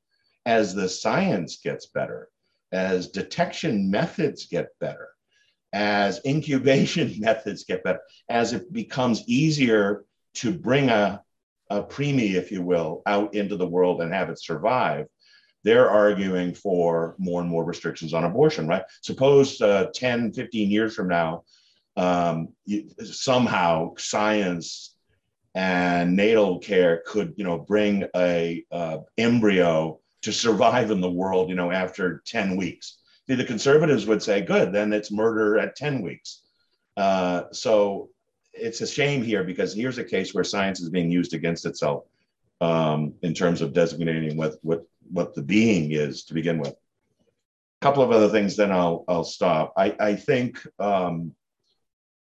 [0.45, 2.29] as the science gets better,
[2.71, 5.09] as detection methods get better,
[5.75, 11.21] as incubation methods get better, as it becomes easier to bring a,
[11.69, 15.05] a preemie, if you will, out into the world and have it survive,
[15.63, 18.83] they're arguing for more and more restrictions on abortion, right?
[19.01, 21.43] Suppose uh, 10, 15 years from now,
[21.97, 22.49] um,
[23.03, 24.95] somehow science
[25.55, 31.49] and natal care could, you know, bring a uh, embryo to survive in the world,
[31.49, 36.01] you know, after 10 weeks the conservatives would say, good, then it's murder at 10
[36.01, 36.41] weeks.
[36.95, 38.09] Uh, so
[38.53, 42.03] it's a shame here because here's a case where science is being used against itself
[42.61, 46.73] um, in terms of designating what, what, what the being is to begin with.
[46.73, 49.73] A couple of other things, then I'll, I'll stop.
[49.75, 51.33] I, I think um,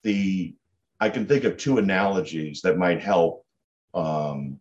[0.02, 0.54] the,
[0.98, 3.44] I can think of two analogies that might help
[3.94, 4.58] um,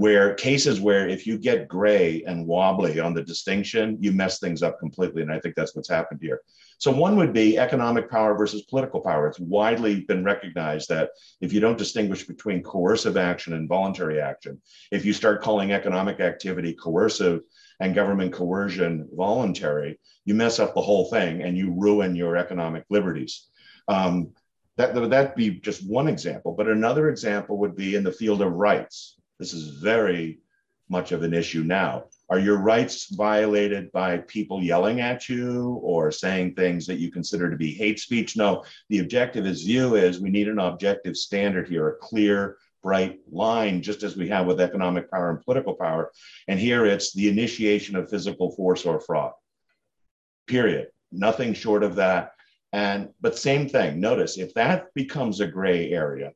[0.00, 4.62] where cases where if you get gray and wobbly on the distinction, you mess things
[4.62, 5.20] up completely.
[5.20, 6.40] And I think that's what's happened here.
[6.78, 9.28] So one would be economic power versus political power.
[9.28, 11.10] It's widely been recognized that
[11.42, 14.58] if you don't distinguish between coercive action and voluntary action,
[14.90, 17.42] if you start calling economic activity coercive
[17.80, 22.84] and government coercion voluntary, you mess up the whole thing and you ruin your economic
[22.88, 23.48] liberties.
[23.86, 24.30] Um,
[24.78, 28.50] that would be just one example, but another example would be in the field of
[28.50, 30.38] rights this is very
[30.90, 32.04] much of an issue now.
[32.28, 37.50] Are your rights violated by people yelling at you or saying things that you consider
[37.50, 38.36] to be hate speech?
[38.36, 43.80] No, the Objectivist view is we need an objective standard here, a clear, bright line,
[43.80, 46.12] just as we have with economic power and political power.
[46.46, 49.32] And here it's the initiation of physical force or fraud.
[50.48, 50.88] Period.
[51.12, 52.32] Nothing short of that.
[52.72, 54.00] And but same thing.
[54.00, 56.32] Notice if that becomes a gray area,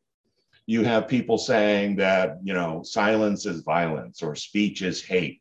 [0.66, 5.40] you have people saying that you know silence is violence or speech is hate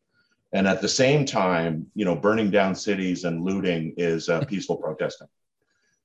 [0.53, 4.77] and at the same time you know burning down cities and looting is uh, peaceful
[4.77, 5.27] protesting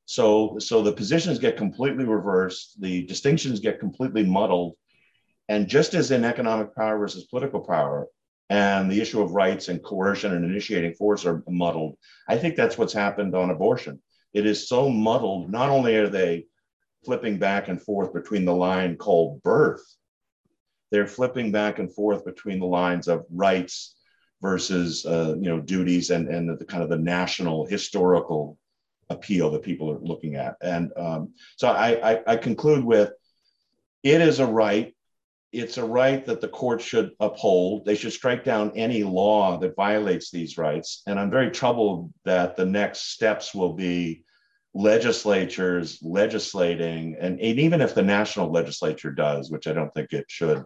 [0.06, 4.74] So, so the positions get completely reversed, the distinctions get completely muddled.
[5.50, 8.08] And just as in economic power versus political power,
[8.50, 12.78] and the issue of rights and coercion and initiating force are muddled, I think that's
[12.78, 14.00] what's happened on abortion.
[14.32, 15.50] It is so muddled.
[15.50, 16.46] Not only are they
[17.09, 19.82] flipping back and forth between the line called birth,
[20.90, 23.96] they're flipping back and forth between the lines of rights
[24.42, 28.59] versus uh, you know duties and and the kind of the national historical
[29.09, 30.56] appeal that people are looking at.
[30.61, 33.11] And um, so I, I, I conclude with
[34.02, 34.94] it is a right.
[35.50, 37.86] It's a right that the court should uphold.
[37.86, 41.00] They should strike down any law that violates these rights.
[41.06, 44.24] And I'm very troubled that the next steps will be
[44.79, 50.26] legislatures legislating, and, and even if the national legislature does, which I don't think it
[50.29, 50.64] should,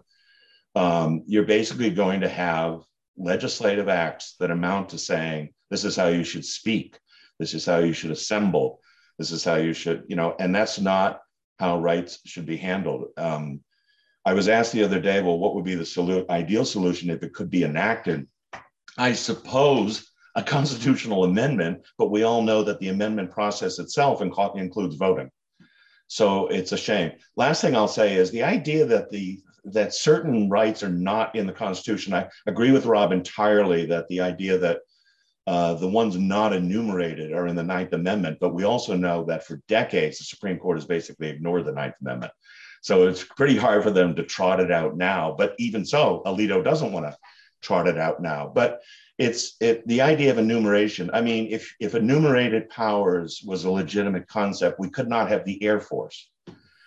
[0.74, 2.82] um, you're basically going to have
[3.16, 6.98] legislative acts that amount to saying this is how you should speak
[7.42, 8.80] this is how you should assemble.
[9.18, 11.20] This is how you should, you know, and that's not
[11.58, 13.08] how rights should be handled.
[13.16, 13.62] Um,
[14.24, 17.24] I was asked the other day, well, what would be the solu- ideal solution if
[17.24, 18.28] it could be enacted?
[18.96, 24.58] I suppose a constitutional amendment, but we all know that the amendment process itself inc-
[24.58, 25.30] includes voting.
[26.06, 27.12] So it's a shame.
[27.36, 31.46] Last thing I'll say is the idea that the that certain rights are not in
[31.46, 32.12] the Constitution.
[32.12, 34.80] I agree with Rob entirely that the idea that
[35.46, 39.46] uh, the ones not enumerated are in the Ninth Amendment, but we also know that
[39.46, 42.32] for decades, the Supreme Court has basically ignored the Ninth Amendment.
[42.82, 45.34] So it's pretty hard for them to trot it out now.
[45.36, 47.16] But even so, Alito doesn't want to
[47.60, 48.50] trot it out now.
[48.52, 48.80] But
[49.22, 51.10] it's it, the idea of enumeration.
[51.12, 55.62] I mean, if, if enumerated powers was a legitimate concept, we could not have the
[55.62, 56.30] Air Force.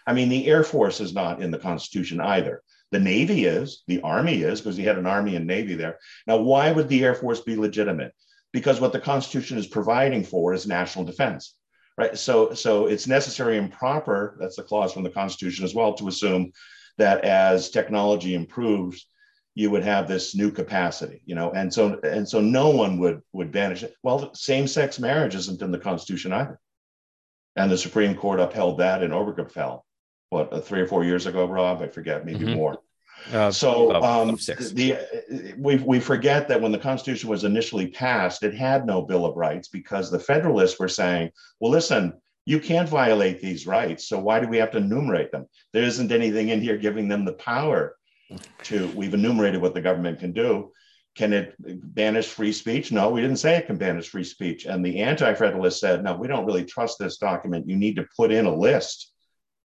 [0.07, 2.61] I mean, the Air Force is not in the Constitution either.
[2.91, 5.97] The Navy is, the Army is, because you had an Army and Navy there.
[6.27, 8.13] Now, why would the Air Force be legitimate?
[8.55, 11.55] because what the Constitution is providing for is national defense,
[11.97, 12.17] right?
[12.17, 14.37] So, so it's necessary and proper.
[14.39, 16.53] That's the clause from the Constitution as well to assume
[16.97, 19.09] that as technology improves,
[19.55, 23.21] you would have this new capacity, you know, and so and so no one would
[23.31, 23.95] would banish it.
[24.03, 26.59] Well, same-sex marriage isn't in the Constitution either,
[27.55, 29.81] and the Supreme Court upheld that in Obergefell,
[30.29, 31.81] what uh, three or four years ago, Rob?
[31.81, 32.55] I forget, maybe mm-hmm.
[32.55, 32.79] more.
[33.31, 34.35] Uh, so um,
[34.73, 39.25] the we we forget that when the Constitution was initially passed, it had no Bill
[39.25, 41.31] of Rights because the Federalists were saying,
[41.61, 42.13] "Well, listen,
[42.45, 45.47] you can't violate these rights, so why do we have to enumerate them?
[45.71, 47.95] There isn't anything in here giving them the power
[48.63, 48.87] to.
[48.95, 50.71] We've enumerated what the government can do.
[51.15, 52.91] Can it banish free speech?
[52.91, 54.65] No, we didn't say it can banish free speech.
[54.65, 57.69] And the Anti-Federalists said, no, we don't really trust this document.
[57.69, 59.11] You need to put in a list."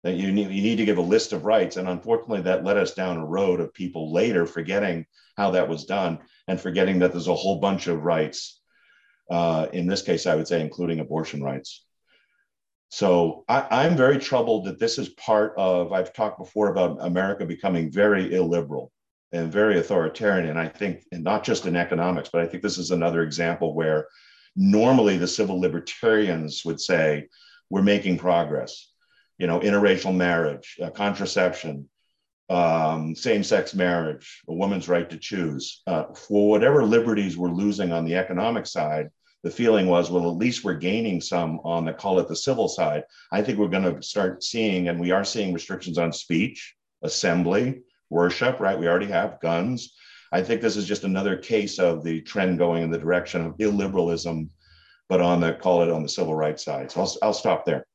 [0.03, 1.77] that you need, you need to give a list of rights.
[1.77, 5.85] And unfortunately, that led us down a road of people later forgetting how that was
[5.85, 8.61] done and forgetting that there's a whole bunch of rights.
[9.29, 11.85] Uh, in this case, I would say, including abortion rights.
[12.89, 17.45] So I, am very troubled that this is part of, I've talked before about America
[17.45, 18.91] becoming very illiberal
[19.33, 20.49] and very authoritarian.
[20.49, 23.75] And I think, and not just in economics, but I think this is another example
[23.75, 24.07] where
[24.55, 27.27] normally the civil libertarians would say,
[27.69, 28.87] we're making progress
[29.37, 31.87] you know, interracial marriage, uh, contraception,
[32.49, 35.81] um, same-sex marriage, a woman's right to choose.
[35.85, 39.09] Uh, for whatever liberties we're losing on the economic side,
[39.43, 42.67] the feeling was, well, at least we're gaining some on the call it the civil
[42.67, 43.03] side.
[43.31, 47.81] I think we're going to start seeing, and we are seeing restrictions on speech, assembly,
[48.09, 48.59] worship.
[48.59, 48.77] Right?
[48.77, 49.93] We already have guns.
[50.31, 53.57] I think this is just another case of the trend going in the direction of
[53.57, 54.49] illiberalism,
[55.07, 56.91] but on the call it on the civil rights side.
[56.91, 57.85] So I'll, I'll stop there.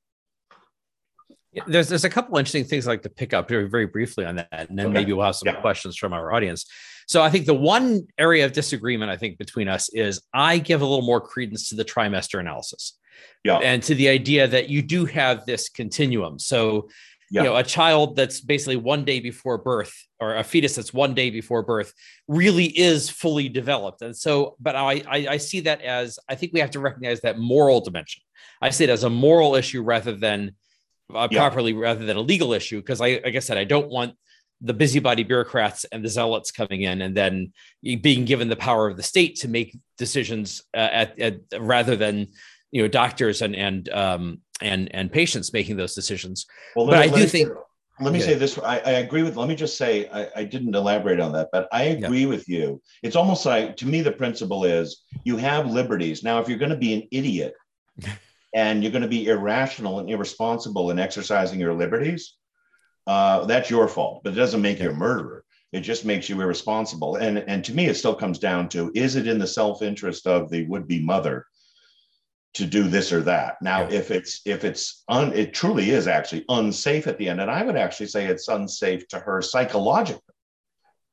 [1.67, 4.37] There's there's a couple interesting things I'd like to pick up very very briefly on
[4.37, 4.95] that, and then okay.
[4.95, 5.61] maybe we'll have some yeah.
[5.61, 6.65] questions from our audience.
[7.07, 10.83] So I think the one area of disagreement I think between us is I give
[10.83, 12.99] a little more credence to the trimester analysis,
[13.45, 16.39] yeah, and to the idea that you do have this continuum.
[16.39, 16.89] So
[17.31, 17.43] yeah.
[17.43, 21.15] you know a child that's basically one day before birth or a fetus that's one
[21.15, 21.95] day before birth
[22.29, 26.53] really is fully developed and so but I, I, I see that as i think
[26.53, 28.23] we have to recognize that moral dimension
[28.61, 30.53] i see it as a moral issue rather than
[31.15, 31.39] uh, yeah.
[31.39, 32.79] properly rather than a legal issue.
[32.81, 34.15] Because I, like I said, I don't want
[34.63, 37.53] the busybody bureaucrats and the zealots coming in and then
[38.01, 42.29] being given the power of the state to make decisions uh, at, at, rather than
[42.71, 46.47] you know doctors and and um, and and patients making those decisions.
[46.77, 47.51] Well, but I do think.
[48.01, 48.25] Let me yeah.
[48.25, 48.59] say this.
[48.59, 49.37] I, I, agree with.
[49.37, 52.27] Let me just say I, I, didn't elaborate on that, but I agree yeah.
[52.27, 52.81] with you.
[53.03, 56.25] It's almost like to me the principle is you have liberties.
[56.25, 57.55] Now, if you're going to be an idiot
[58.55, 62.35] and you're going to be irrational and irresponsible in exercising your liberties,
[63.07, 64.23] uh, that's your fault.
[64.25, 65.45] But it doesn't make you a murderer.
[65.73, 67.17] It just makes you irresponsible.
[67.17, 70.27] And, and to me, it still comes down to is it in the self interest
[70.27, 71.47] of the would be mother
[72.55, 73.57] to do this or that.
[73.63, 73.97] Now, yeah.
[73.97, 77.63] if it's if it's un, it truly is actually unsafe at the end, and I
[77.63, 80.21] would actually say it's unsafe to her psychologically.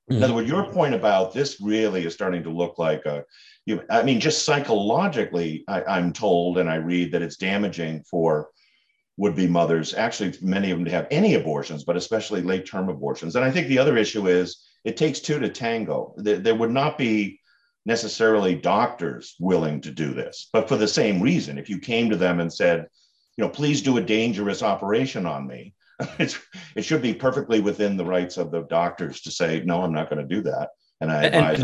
[0.10, 0.18] Mm-hmm.
[0.18, 3.24] In other words, your point about this really is starting to look like a,
[3.66, 8.50] you, I mean, just psychologically, I, I'm told and I read that it's damaging for
[9.20, 9.94] would-be mothers.
[9.94, 13.36] Actually, many of them to have any abortions, but especially late-term abortions.
[13.36, 16.14] And I think the other issue is it takes two to tango.
[16.16, 17.42] There, would not be
[17.86, 21.58] necessarily doctors willing to do this, but for the same reason.
[21.58, 22.88] If you came to them and said,
[23.36, 25.74] you know, please do a dangerous operation on me,
[26.18, 26.40] it's,
[26.78, 30.10] it should be perfectly within the rights of the doctors to say, no, I'm not
[30.10, 30.70] going to do that.
[31.02, 31.64] And I advise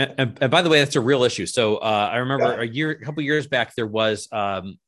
[0.00, 1.46] and, and, and, by the way, that's a real issue.
[1.46, 2.62] So uh, I remember yeah.
[2.62, 4.78] a year, a couple years back, there was um,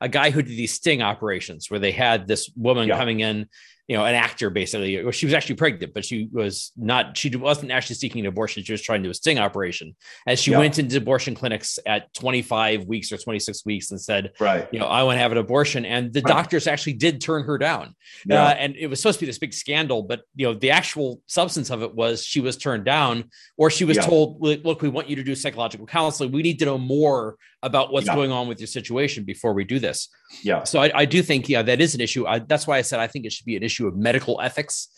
[0.00, 2.96] a guy who did these sting operations where they had this woman yeah.
[2.96, 3.46] coming in
[3.88, 5.02] you know, an actor basically.
[5.02, 7.16] Well, she was actually pregnant, but she was not.
[7.16, 8.62] She wasn't actually seeking an abortion.
[8.62, 9.96] She was trying to do a sting operation.
[10.26, 10.58] As she yeah.
[10.58, 14.84] went into abortion clinics at 25 weeks or 26 weeks and said, "Right, you know,
[14.84, 16.30] I want to have an abortion," and the right.
[16.30, 17.94] doctors actually did turn her down.
[18.26, 18.44] Yeah.
[18.44, 21.22] Uh, and it was supposed to be this big scandal, but you know, the actual
[21.24, 23.24] substance of it was she was turned down,
[23.56, 24.02] or she was yeah.
[24.04, 26.30] told, "Look, we want you to do psychological counseling.
[26.30, 29.78] We need to know more about what's going on with your situation before we do
[29.78, 30.10] this."
[30.42, 30.64] Yeah.
[30.64, 32.26] So I, I do think, yeah, that is an issue.
[32.26, 34.40] I, that's why I said I think it should be an issue issue of medical
[34.40, 34.88] ethics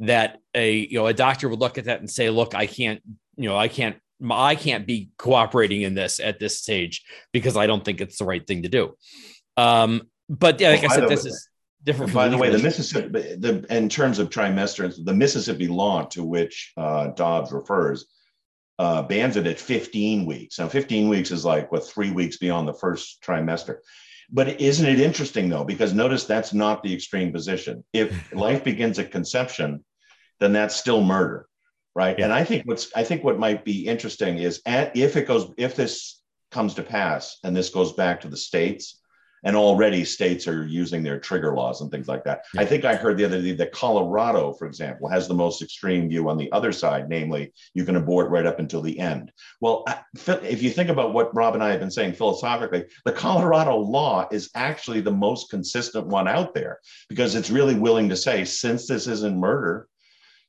[0.00, 3.00] that a you know a doctor would look at that and say, look, I can't,
[3.36, 3.96] you know, I can't
[4.30, 8.24] I can't be cooperating in this at this stage because I don't think it's the
[8.24, 8.94] right thing to do.
[9.56, 11.48] Um, but yeah, like well, I said, this way, is
[11.84, 12.14] different.
[12.14, 16.72] By the way, the Mississippi, the, in terms of trimester, the Mississippi law to which
[16.76, 18.06] uh, Dobbs refers
[18.78, 20.58] uh, bans it at 15 weeks.
[20.58, 23.78] Now, 15 weeks is like what three weeks beyond the first trimester.
[24.32, 25.64] But isn't it interesting though?
[25.64, 27.84] Because notice that's not the extreme position.
[27.92, 29.84] If life begins at conception,
[30.38, 31.46] then that's still murder,
[31.94, 32.18] right?
[32.18, 32.26] Yeah.
[32.26, 35.52] And I think what's I think what might be interesting is at, if it goes
[35.56, 36.20] if this
[36.50, 39.00] comes to pass and this goes back to the states,
[39.44, 42.44] and already states are using their trigger laws and things like that.
[42.54, 42.62] Yeah.
[42.62, 46.08] I think I heard the other day that Colorado, for example, has the most extreme
[46.08, 49.32] view on the other side, namely you can abort right up until the end.
[49.60, 49.84] Well,
[50.26, 54.28] if you think about what Rob and I have been saying philosophically, the Colorado law
[54.30, 58.86] is actually the most consistent one out there because it's really willing to say, since
[58.86, 59.88] this isn't murder,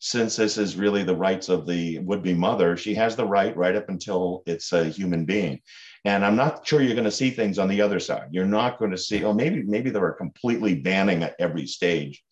[0.03, 3.75] since this is really the rights of the would-be mother, she has the right right
[3.75, 5.61] up until it's a human being.
[6.05, 8.29] And I'm not sure you're going to see things on the other side.
[8.31, 12.23] You're not going to see, oh, maybe maybe they are completely banning at every stage.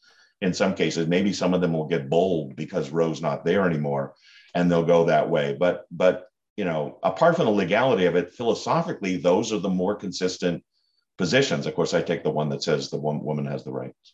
[0.41, 4.15] In some cases, maybe some of them will get bold because Roe's not there anymore,
[4.55, 5.55] and they'll go that way.
[5.59, 6.25] But but
[6.57, 10.63] you know, apart from the legality of it, philosophically, those are the more consistent
[11.19, 11.67] positions.
[11.67, 14.13] Of course, I take the one that says the woman has the rights.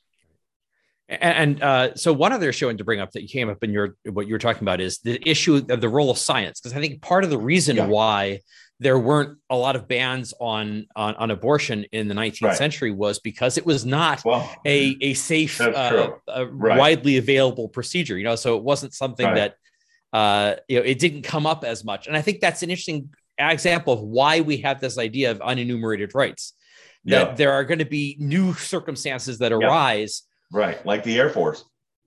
[1.08, 4.28] And uh, so, one other issue to bring up that came up in your what
[4.28, 7.02] you were talking about is the issue of the role of science, because I think
[7.02, 7.86] part of the reason yeah.
[7.86, 8.40] why
[8.80, 12.58] there weren't a lot of bans on on, on abortion in the 19th right.
[12.58, 16.78] century was because it was not well, a a safe, uh, a right.
[16.78, 18.18] widely available procedure.
[18.18, 19.36] You know, so it wasn't something right.
[19.36, 19.56] that
[20.12, 22.08] uh, you know it didn't come up as much.
[22.08, 26.14] And I think that's an interesting example of why we have this idea of unenumerated
[26.14, 26.54] rights.
[27.06, 27.36] That yeah.
[27.36, 30.24] there are going to be new circumstances that arise.
[30.26, 30.32] Yeah.
[30.52, 31.64] Right, like the Air Force.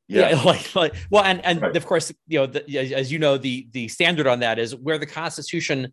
[0.06, 0.30] Yeah.
[0.30, 1.76] yeah, like, like well, and and right.
[1.76, 4.98] of course, you know, the, as you know, the the standard on that is where
[4.98, 5.92] the Constitution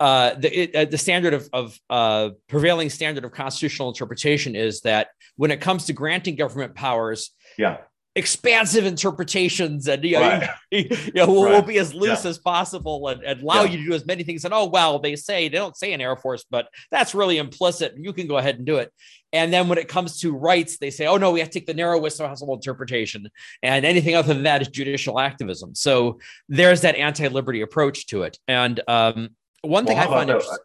[0.00, 4.80] uh, the, it, uh, the standard of, of uh, prevailing standard of constitutional interpretation is
[4.82, 7.78] that when it comes to granting government powers, yeah,
[8.18, 10.50] expansive interpretations and you know, right.
[10.70, 11.52] you, you know we'll, right.
[11.52, 12.30] we'll, be as loose yeah.
[12.30, 13.70] as possible and, and allow yeah.
[13.70, 16.00] you to do as many things and oh well they say they don't say in
[16.00, 18.92] air force but that's really implicit you can go ahead and do it
[19.32, 21.66] and then when it comes to rights they say oh no we have to take
[21.66, 23.28] the narrowest possible interpretation
[23.62, 28.38] and anything other than that is judicial activism so there's that anti-liberty approach to it
[28.48, 29.30] and um,
[29.62, 30.58] one thing I find interesting.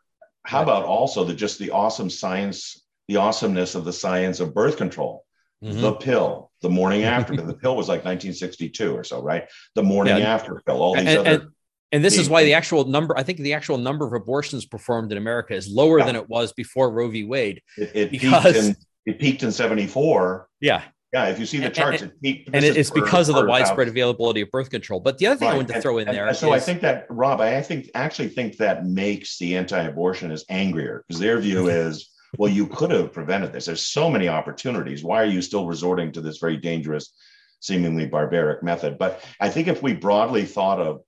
[0.46, 4.78] How about also the just the awesome science, the awesomeness of the science of birth
[4.78, 5.26] control,
[5.64, 5.80] mm-hmm.
[5.80, 7.36] the pill, the morning after.
[7.36, 9.48] the pill was like 1962 or so, right?
[9.76, 10.34] The morning yeah.
[10.34, 11.30] after pill, all these and, other.
[11.30, 11.50] And,
[11.92, 15.12] and this is why the actual number, I think the actual number of abortions performed
[15.12, 16.06] in America is lower yeah.
[16.06, 17.26] than it was before Roe v.
[17.26, 17.62] Wade.
[17.78, 20.48] It, it because peaked in, it peaked in 74.
[20.60, 20.82] Yeah.
[21.12, 24.42] Yeah, if you see the charts, and, it and it's because of the widespread availability
[24.42, 25.00] of birth control.
[25.00, 25.54] But the other thing right.
[25.54, 26.34] I wanted to throw in and, there.
[26.34, 31.06] so is, I think that Rob, I think actually think that makes the anti-abortionists angrier
[31.08, 33.66] because their view is, well, you could have prevented this.
[33.66, 35.04] There's so many opportunities.
[35.04, 37.14] Why are you still resorting to this very dangerous,
[37.60, 38.98] seemingly barbaric method?
[38.98, 41.02] But I think if we broadly thought of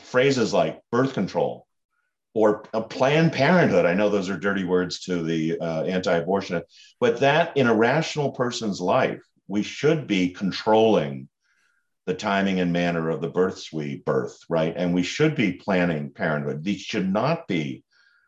[0.00, 1.66] phrases like birth control,
[2.34, 3.86] or Planned Parenthood.
[3.86, 6.62] I know those are dirty words to the uh, anti-abortion,
[7.00, 11.28] but that in a rational person's life, we should be controlling
[12.06, 14.74] the timing and manner of the births we birth, right?
[14.76, 16.64] And we should be planning parenthood.
[16.64, 17.84] These should not be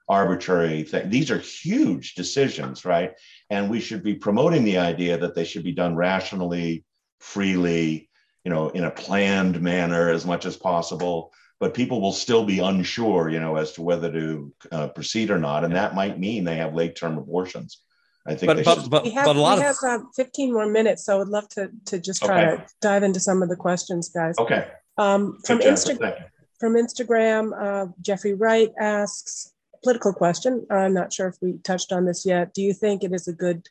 [0.09, 1.11] arbitrary thing.
[1.11, 3.13] These are huge decisions, right?
[3.51, 6.85] And we should be promoting the idea that they should be done rationally,
[7.21, 8.09] freely,
[8.45, 11.33] you know, in a planned manner as much as possible.
[11.59, 15.39] But people will still be unsure, you know, as to whether to uh, proceed or
[15.39, 17.81] not, and that might mean they have late-term abortions.
[18.27, 18.91] I think but, but, should...
[18.91, 21.19] but, we have, but a lot we of have uh, 15 more minutes, so I
[21.19, 22.63] would love to to just try Okay.
[22.63, 24.35] to dive into some of the questions, guys.
[24.39, 24.69] okay.
[24.99, 26.25] Um, from Good, Jennifer, Insta- thank you.
[26.61, 29.53] from Instagram, uh, Jeffrey Wright asks
[29.87, 30.67] political question.
[30.69, 32.53] I'm not sure if we touched on this yet.
[32.53, 33.69] Do you think it is a good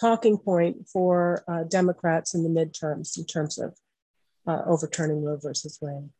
[0.00, 3.76] talking point for uh, Democrats in the midterms in terms of
[4.44, 6.10] uh, overturning Roe versus Wade?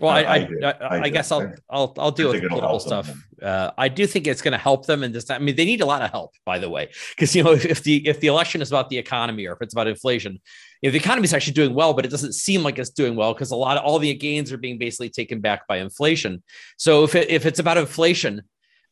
[0.00, 0.48] Well, I, I I.
[0.64, 3.14] I, I I guess I'll I'll I'll deal with the political stuff.
[3.42, 5.30] Uh, I do think it's going to help them in this.
[5.30, 7.66] I mean, they need a lot of help, by the way, because you know if,
[7.66, 10.40] if the if the election is about the economy or if it's about inflation,
[10.80, 13.14] you know, the economy is actually doing well, but it doesn't seem like it's doing
[13.16, 16.42] well because a lot of all the gains are being basically taken back by inflation.
[16.78, 18.42] So if it, if it's about inflation,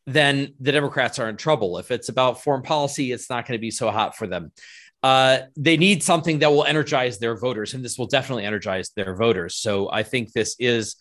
[0.07, 1.77] then the Democrats are in trouble.
[1.77, 4.51] If it's about foreign policy, it's not going to be so hot for them.
[5.03, 9.15] Uh, they need something that will energize their voters, and this will definitely energize their
[9.15, 9.55] voters.
[9.55, 10.95] So I think this is,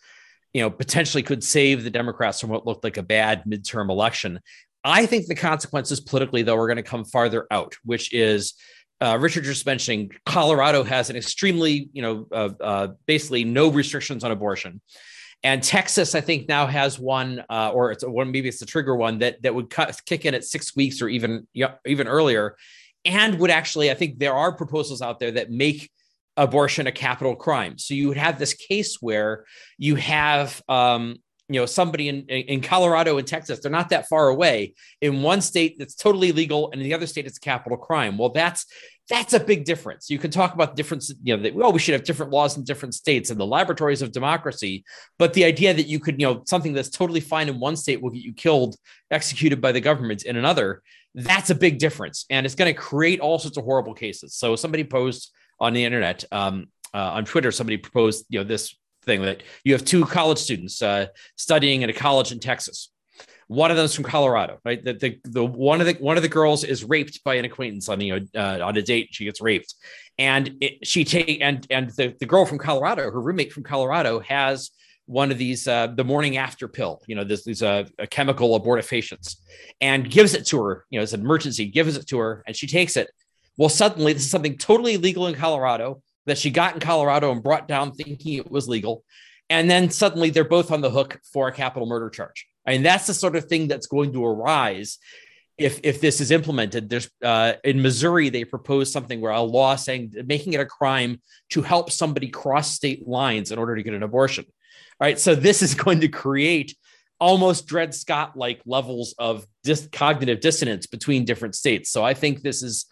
[0.55, 4.41] you know, potentially could save the Democrats from what looked like a bad midterm election.
[4.83, 8.55] I think the consequences politically, though, are going to come farther out, which is
[9.03, 14.25] uh, Richard just mentioning Colorado has an extremely, you know, uh, uh, basically no restrictions
[14.25, 14.81] on abortion.
[15.43, 18.95] And Texas, I think, now has one, uh, or it's one, maybe it's the trigger
[18.95, 21.47] one that that would cut, kick in at six weeks or even
[21.87, 22.57] even earlier,
[23.05, 25.91] and would actually, I think, there are proposals out there that make
[26.37, 27.79] abortion a capital crime.
[27.79, 29.45] So you would have this case where
[29.79, 31.17] you have, um,
[31.49, 34.75] you know, somebody in in Colorado and Texas, they're not that far away.
[35.01, 38.19] In one state, it's totally legal, and in the other state, it's a capital crime.
[38.19, 38.67] Well, that's
[39.11, 40.09] that's a big difference.
[40.09, 42.63] You can talk about difference, you know, that well, we should have different laws in
[42.63, 44.85] different states and the laboratories of democracy.
[45.19, 48.01] But the idea that you could, you know, something that's totally fine in one state
[48.01, 48.77] will get you killed,
[49.11, 50.83] executed by the government in another,
[51.15, 52.25] that's a big difference.
[52.31, 54.37] And it's going to create all sorts of horrible cases.
[54.37, 58.77] So somebody posed on the internet, um, uh, on Twitter, somebody proposed, you know, this
[59.05, 61.07] thing that you have two college students uh,
[61.37, 62.91] studying at a college in Texas.
[63.51, 64.81] One of them is from Colorado, right?
[64.81, 67.89] The, the, the one of the one of the girls is raped by an acquaintance
[67.89, 69.09] on you know uh, on a date.
[69.11, 69.75] She gets raped,
[70.19, 74.21] and it, she take and and the, the girl from Colorado, her roommate from Colorado,
[74.21, 74.71] has
[75.07, 77.03] one of these uh, the morning after pill.
[77.09, 79.39] You know, this these uh, a chemical abortifacients,
[79.81, 80.85] and gives it to her.
[80.91, 81.67] You know, it's an emergency.
[81.67, 83.11] Gives it to her, and she takes it.
[83.57, 87.43] Well, suddenly this is something totally illegal in Colorado that she got in Colorado and
[87.43, 89.03] brought down thinking it was legal.
[89.49, 92.47] And then suddenly they're both on the hook for a capital murder charge.
[92.71, 94.99] Mean, that's the sort of thing that's going to arise
[95.59, 96.89] if, if this is implemented.
[96.89, 101.21] There's uh, in Missouri, they proposed something where a law saying making it a crime
[101.51, 104.47] to help somebody cross state lines in order to get an abortion.
[104.47, 105.19] All right.
[105.19, 106.77] So this is going to create
[107.21, 111.91] almost Dred Scott like levels of dis- cognitive dissonance between different states.
[111.91, 112.87] So I think this is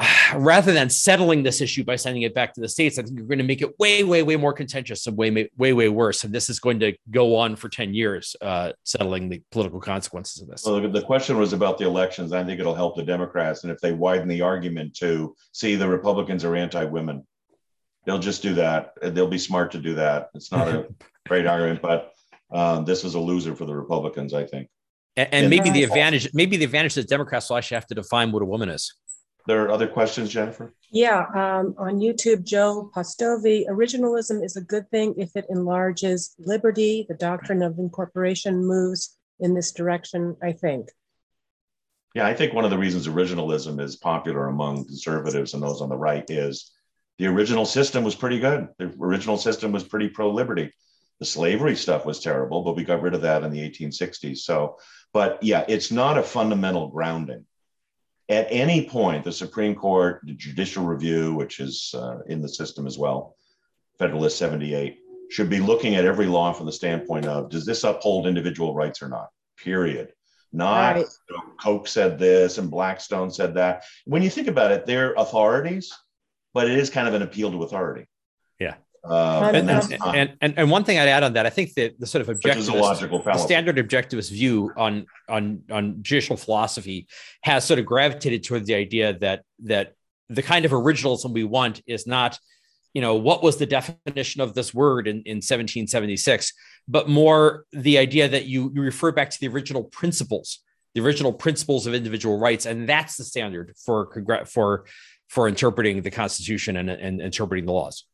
[0.34, 3.26] rather than settling this issue by sending it back to the states, I think you're
[3.26, 6.24] going to make it way, way, way more contentious and way, way, way worse.
[6.24, 10.42] And this is going to go on for 10 years, uh, settling the political consequences
[10.42, 10.64] of this.
[10.64, 12.32] Well, the question was about the elections.
[12.32, 13.64] I think it'll help the Democrats.
[13.64, 17.26] And if they widen the argument to see the Republicans are anti women,
[18.06, 18.92] they'll just do that.
[19.02, 20.30] They'll be smart to do that.
[20.34, 20.88] It's not a
[21.28, 22.12] great argument, but
[22.50, 24.68] um, this is a loser for the Republicans, I think.
[25.16, 28.32] And, and maybe the advantage, maybe the advantage that Democrats will actually have to define
[28.32, 28.94] what a woman is.
[29.46, 30.74] There are other questions, Jennifer?
[30.92, 37.06] Yeah, um, on YouTube, Joe Postovi, originalism is a good thing if it enlarges liberty.
[37.08, 40.88] The doctrine of incorporation moves in this direction, I think.
[42.14, 45.88] Yeah, I think one of the reasons originalism is popular among conservatives and those on
[45.88, 46.72] the right is
[47.18, 48.68] the original system was pretty good.
[48.78, 50.72] The original system was pretty pro liberty.
[51.20, 54.38] The slavery stuff was terrible, but we got rid of that in the 1860s.
[54.38, 54.78] So,
[55.12, 57.44] but yeah, it's not a fundamental grounding
[58.30, 62.86] at any point, the Supreme Court, the Judicial Review, which is uh, in the system
[62.86, 63.34] as well,
[63.98, 64.98] Federalist 78,
[65.30, 69.02] should be looking at every law from the standpoint of does this uphold individual rights
[69.02, 69.30] or not?
[69.58, 70.12] Period.
[70.52, 71.06] Not Right.
[71.28, 73.84] you know, Coke said this and Blackstone said that.
[74.04, 75.92] When you think about it, they're authorities,
[76.54, 78.06] but it is kind of an appeal to authority.
[79.02, 81.98] Uh, And- And, and, and, and, one thing I'd add on that, I think that
[81.98, 83.44] the sort of which is a objectivist, logical the fallacy.
[83.44, 87.06] standard objectivist view on on on judicial philosophy
[87.42, 89.94] has sort of gravitated toward the idea that that
[90.28, 92.38] the kind of originalism we want is not
[92.92, 96.52] you know what was the definition of this word in, in 1776
[96.88, 100.58] but more the idea that you, you refer back to the original principles
[100.94, 104.84] the original principles of individual rights and that's the standard for for
[105.28, 108.04] for interpreting the constitution and, and interpreting the laws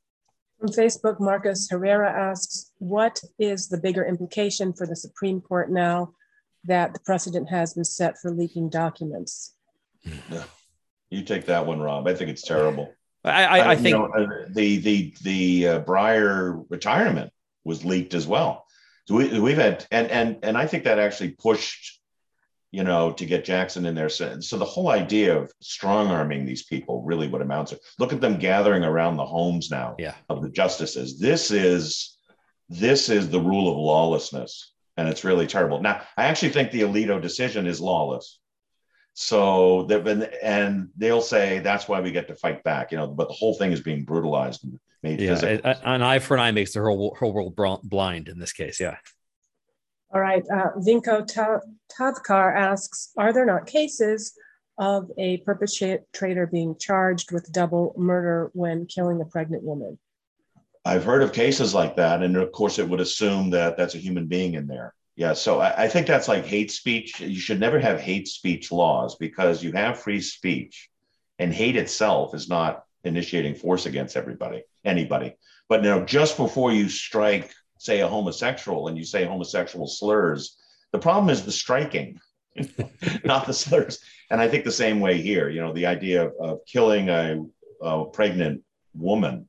[0.58, 6.12] From Facebook, Marcus Herrera asks, what is the bigger implication for the Supreme Court now?
[6.66, 9.54] that the precedent has been set for leaking documents.
[11.10, 12.06] You take that one, Rob.
[12.06, 12.92] I think it's terrible.
[13.24, 17.32] I, I, I think know, uh, the the the uh, Breyer retirement
[17.64, 18.66] was leaked as well.
[19.06, 21.95] So we, we've had and and and I think that actually pushed,
[22.72, 24.08] you know, to get Jackson in there.
[24.08, 28.12] So, so the whole idea of strong arming these people really what amounts to look
[28.12, 30.14] at them gathering around the homes now yeah.
[30.28, 31.18] of the justices.
[31.18, 32.18] This is
[32.68, 35.80] this is the rule of lawlessness, and it's really terrible.
[35.80, 38.40] Now, I actually think the Alito decision is lawless.
[39.14, 43.06] So they've been, and they'll say that's why we get to fight back, you know.
[43.06, 45.74] But the whole thing is being brutalized and made yeah, physical.
[45.84, 48.80] an eye for an eye makes the whole whole world blind in this case.
[48.80, 48.96] Yeah.
[50.12, 50.44] All right.
[50.52, 51.26] Uh, Vinko
[51.92, 54.34] Tavkar asks Are there not cases
[54.78, 59.98] of a perpetrator being charged with double murder when killing a pregnant woman?
[60.84, 62.22] I've heard of cases like that.
[62.22, 64.94] And of course, it would assume that that's a human being in there.
[65.16, 65.32] Yeah.
[65.32, 67.20] So I, I think that's like hate speech.
[67.20, 70.88] You should never have hate speech laws because you have free speech
[71.38, 75.36] and hate itself is not initiating force against everybody, anybody.
[75.68, 80.56] But now, just before you strike, say, a homosexual and you say homosexual slurs,
[80.92, 82.18] the problem is the striking,
[83.24, 84.00] not the slurs.
[84.30, 87.44] And I think the same way here, you know, the idea of, of killing a,
[87.82, 88.62] a pregnant
[88.94, 89.48] woman.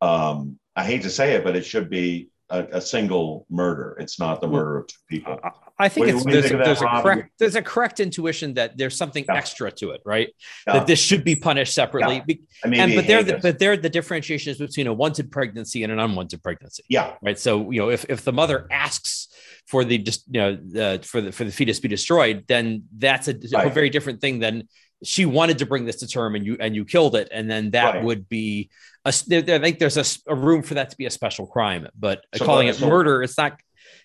[0.00, 3.96] Um, I hate to say it, but it should be a, a, single murder.
[4.00, 5.38] It's not the murder of two people.
[5.78, 8.96] I think it's there's, think a, there's a correct there's a correct intuition that there's
[8.96, 9.36] something yeah.
[9.36, 10.28] extra to it, right?
[10.66, 10.74] Yeah.
[10.74, 12.22] That this should be punished separately.
[12.26, 12.36] Yeah.
[12.64, 15.82] I mean, and but there the, but there the differentiation is between a wanted pregnancy
[15.82, 16.84] and an unwanted pregnancy.
[16.88, 17.14] Yeah.
[17.22, 17.38] Right.
[17.38, 19.28] So you know if if the mother asks
[19.66, 23.28] for the just you know uh, for the for the fetus be destroyed, then that's
[23.28, 23.66] a, right.
[23.66, 24.68] a very different thing than
[25.02, 27.70] she wanted to bring this to term and you and you killed it and then
[27.70, 28.04] that right.
[28.04, 28.70] would be
[29.04, 29.12] a, I
[29.58, 32.68] think there's a, a, room for that to be a special crime but so, calling
[32.68, 33.60] it so, murder it's not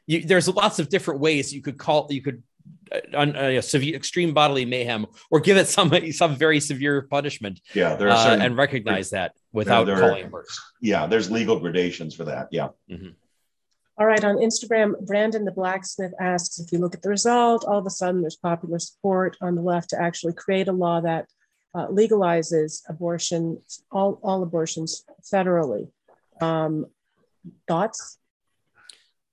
[0.06, 2.44] you, there's lots of different ways you could call you could
[2.92, 7.96] uh, uh, severe extreme bodily mayhem or give it some some very severe punishment yeah
[7.96, 10.48] there are uh, and recognize that without there, there calling are, it murder
[10.80, 13.10] yeah there's legal gradations for that yeah mm-hmm.
[13.98, 17.78] All right, on Instagram, Brandon the Blacksmith asks if you look at the result, all
[17.78, 21.28] of a sudden there's popular support on the left to actually create a law that
[21.76, 25.90] uh, legalizes abortion, all, all abortions federally.
[26.42, 26.88] Um,
[27.68, 28.18] thoughts?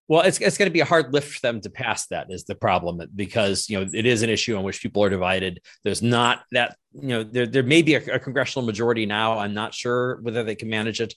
[0.08, 2.44] Well, it's, it's going to be a hard lift for them to pass that is
[2.44, 5.60] the problem because, you know, it is an issue on which people are divided.
[5.84, 9.38] There's not that, you know, there, there may be a, a congressional majority now.
[9.38, 11.14] I'm not sure whether they can manage it.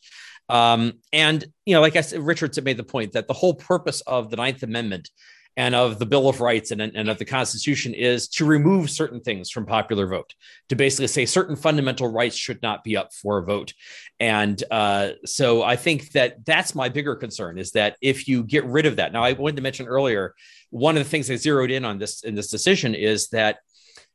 [0.49, 4.01] Um, and, you know, like I said, Richards made the point that the whole purpose
[4.01, 5.09] of the Ninth Amendment
[5.55, 9.21] and of the Bill of Rights and, and of the Constitution is to remove certain
[9.21, 10.33] things from popular vote,
[10.69, 13.73] to basically say certain fundamental rights should not be up for a vote.
[14.19, 18.65] And uh, so I think that that's my bigger concern is that if you get
[18.65, 19.13] rid of that.
[19.13, 20.33] Now, I wanted to mention earlier,
[20.71, 23.59] one of the things I zeroed in on this in this decision is that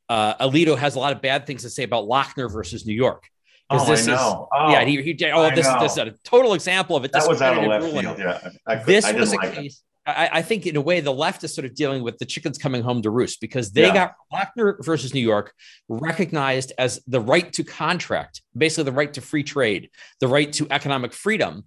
[0.09, 3.29] uh, Alito has a lot of bad things to say about Lochner versus New York.
[3.70, 4.48] Oh, this I know.
[4.52, 7.12] Oh, yeah, he, he oh, this, this is a total example of it.
[7.12, 8.04] That was out of left ruling.
[8.04, 8.18] field.
[8.18, 9.82] Yeah, I, I, this was a like case.
[10.06, 12.56] I, I, think in a way the left is sort of dealing with the chickens
[12.56, 13.92] coming home to roost because they yeah.
[13.92, 15.52] got Lochner versus New York
[15.90, 19.90] recognized as the right to contract, basically the right to free trade,
[20.20, 21.64] the right to economic freedom,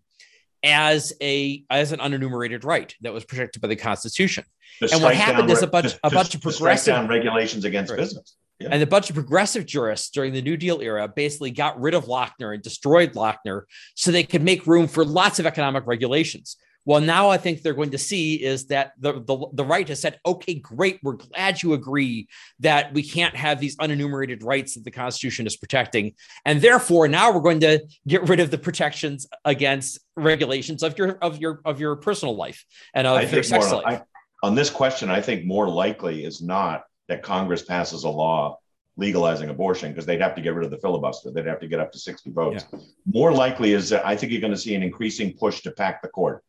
[0.63, 4.43] as a as an unenumerated right that was protected by the Constitution.
[4.81, 7.99] and what happened is a bunch a bunch of progressive regulations against right.
[7.99, 8.35] business.
[8.61, 8.69] Yeah.
[8.71, 12.05] And a bunch of progressive jurists during the New Deal era basically got rid of
[12.05, 13.63] Lochner and destroyed Lochner
[13.95, 16.57] so they could make room for lots of economic regulations.
[16.83, 19.99] Well, now I think they're going to see is that the, the, the right has
[19.99, 22.27] said, okay, great, we're glad you agree
[22.59, 26.13] that we can't have these unenumerated rights that the Constitution is protecting.
[26.43, 31.17] And therefore, now we're going to get rid of the protections against regulations of your
[31.19, 34.01] of your of your personal life and of I your sex more, life.
[34.01, 38.57] I, on this question, I think more likely is not that Congress passes a law
[38.95, 41.29] legalizing abortion because they'd have to get rid of the filibuster.
[41.29, 42.65] They'd have to get up to 60 votes.
[42.71, 42.79] Yeah.
[43.05, 46.01] More likely is that I think you're going to see an increasing push to pack
[46.01, 46.41] the court.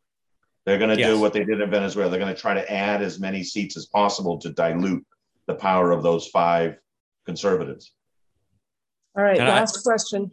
[0.64, 1.08] They're going to yes.
[1.08, 2.08] do what they did in Venezuela.
[2.08, 5.04] They're going to try to add as many seats as possible to dilute
[5.48, 6.76] the power of those five
[7.26, 7.92] conservatives.
[9.16, 10.30] All right, last I- question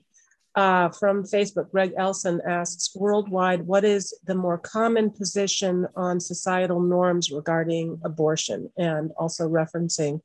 [0.60, 1.72] uh, from Facebook.
[1.72, 8.70] Greg Elson asks Worldwide, what is the more common position on societal norms regarding abortion?
[8.78, 10.20] And also referencing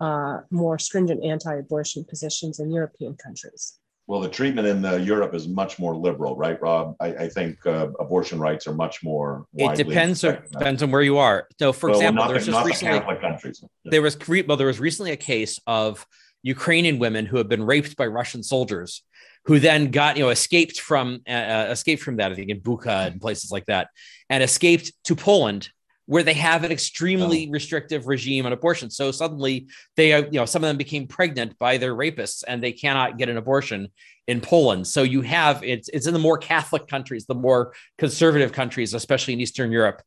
[0.00, 3.78] uh, more stringent anti abortion positions in European countries.
[4.08, 6.96] Well, the treatment in the Europe is much more liberal, right, Rob?
[6.98, 9.44] I, I think uh, abortion rights are much more.
[9.54, 10.24] It depends.
[10.24, 11.46] On, depends on where you are.
[11.60, 13.62] So, for well, example, there's the, just recently the countries.
[13.84, 16.06] there was well, there was recently a case of
[16.42, 19.02] Ukrainian women who have been raped by Russian soldiers
[19.44, 22.60] who then got you know escaped from uh, uh, escaped from that I think in
[22.60, 23.88] Bucha and places like that,
[24.30, 25.70] and escaped to Poland
[26.08, 27.50] where they have an extremely oh.
[27.50, 28.88] restrictive regime on abortion.
[28.88, 32.62] So suddenly they, are, you know, some of them became pregnant by their rapists and
[32.62, 33.88] they cannot get an abortion
[34.26, 34.86] in Poland.
[34.86, 39.34] So you have it's it's in the more Catholic countries, the more conservative countries, especially
[39.34, 40.00] in Eastern Europe,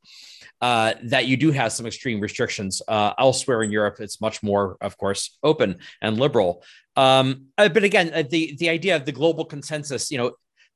[0.61, 2.81] uh, that you do have some extreme restrictions.
[2.87, 6.63] Uh, elsewhere in Europe, it's much more, of course, open and liberal.
[6.95, 10.31] Um, uh, but again, uh, the the idea of the global consensus, you know,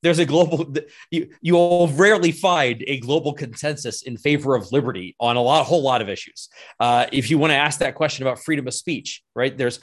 [0.06, 0.74] there's a global
[1.12, 5.64] you you'll rarely find a global consensus in favor of liberty on a lot a
[5.64, 6.48] whole lot of issues
[6.80, 9.80] uh, if you want to ask that question about freedom of speech right there's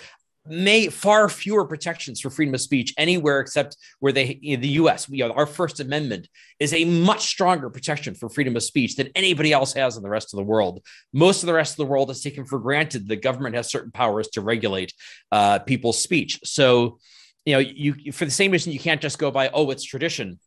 [0.47, 5.09] may far fewer protections for freedom of speech anywhere except where they in the US
[5.09, 6.28] we our first amendment
[6.59, 10.09] is a much stronger protection for freedom of speech than anybody else has in the
[10.09, 10.84] rest of the world.
[11.12, 13.93] Most of the rest of the world is taken for granted the government has certain
[13.93, 14.93] powers to regulate
[15.30, 16.40] uh, people's speech.
[16.45, 16.99] So
[17.45, 20.38] you know you for the same reason you can't just go by oh it's tradition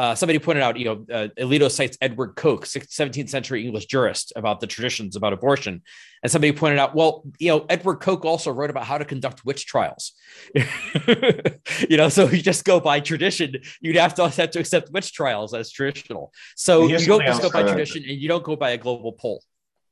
[0.00, 4.32] uh, somebody pointed out, you know, uh, Alito cites Edward Coke, 17th century English jurist,
[4.34, 5.82] about the traditions about abortion.
[6.22, 9.44] And somebody pointed out, well, you know, Edward Coke also wrote about how to conduct
[9.44, 10.12] witch trials.
[10.54, 15.12] you know, so you just go by tradition, you'd have to have to accept witch
[15.12, 16.32] trials as traditional.
[16.56, 19.42] So you don't just go by tradition and you don't go by a global poll.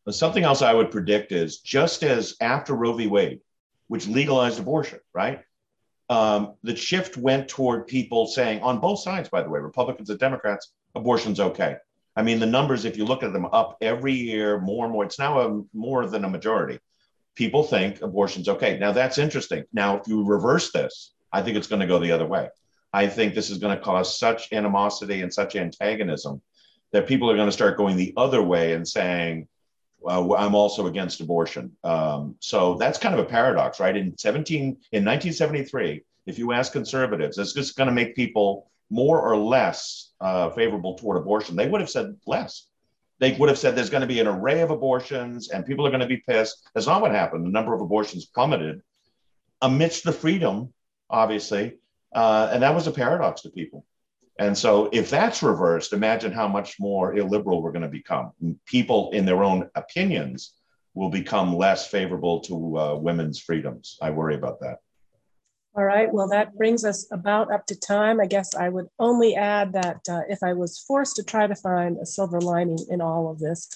[0.09, 3.09] Something else I would predict is just as after Roe v.
[3.09, 3.41] Wade,
[3.89, 5.43] which legalized abortion, right?
[6.09, 10.19] Um, the shift went toward people saying, on both sides, by the way, Republicans and
[10.19, 11.77] Democrats, abortion's okay.
[12.17, 15.05] I mean, the numbers, if you look at them, up every year, more and more.
[15.05, 16.81] It's now a, more than a majority.
[17.37, 18.79] People think abortion's okay.
[18.79, 19.65] Now, that's interesting.
[19.73, 22.49] Now, if you reverse this, I think it's going to go the other way.
[22.93, 26.41] I think this is going to cause such animosity and such antagonism
[26.93, 29.47] that people are going to start going the other way and saying,
[30.07, 31.73] uh, I'm also against abortion.
[31.85, 33.97] Um, so that's kind of a paradox, right?
[33.97, 34.69] In 17, in
[35.05, 40.51] 1973, if you ask conservatives, it's just going to make people more or less uh,
[40.51, 41.57] favorable toward abortion.
[41.57, 42.67] They would have said less.
[43.19, 45.91] They would have said there's going to be an array of abortions and people are
[45.91, 46.69] going to be pissed.
[46.75, 47.45] That's not what happened.
[47.45, 48.83] The number of abortions plummeted
[49.61, 50.73] amidst the freedom,
[51.11, 51.79] obviously.
[52.15, 53.85] Uh, and that was a paradox to people.
[54.39, 58.33] And so, if that's reversed, imagine how much more illiberal we're going to become.
[58.67, 60.55] People, in their own opinions,
[60.95, 63.99] will become less favorable to uh, women's freedoms.
[64.01, 64.79] I worry about that.
[65.77, 66.13] All right.
[66.13, 68.21] Well, that brings us about up to time.
[68.21, 71.55] I guess I would only add that uh, if I was forced to try to
[71.55, 73.69] find a silver lining in all of this,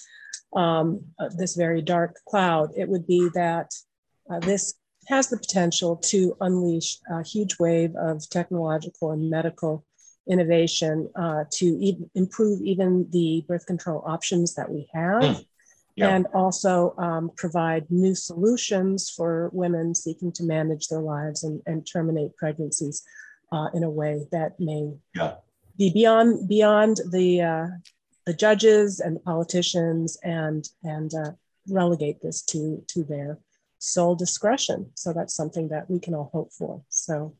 [0.53, 3.71] um, uh, this very dark cloud, it would be that
[4.29, 4.73] uh, this
[5.07, 9.85] has the potential to unleash a huge wave of technological and medical
[10.29, 15.21] innovation uh, to e- improve even the birth control options that we have.
[15.21, 15.45] Mm.
[15.95, 16.09] Yeah.
[16.09, 21.85] And also um, provide new solutions for women seeking to manage their lives and, and
[21.85, 23.03] terminate pregnancies
[23.51, 25.35] uh, in a way that may yeah.
[25.77, 27.67] be beyond beyond the uh,
[28.25, 31.31] the judges and the politicians and and uh,
[31.69, 33.37] relegate this to to their
[33.77, 34.89] sole discretion.
[34.95, 36.81] So that's something that we can all hope for.
[36.89, 37.35] So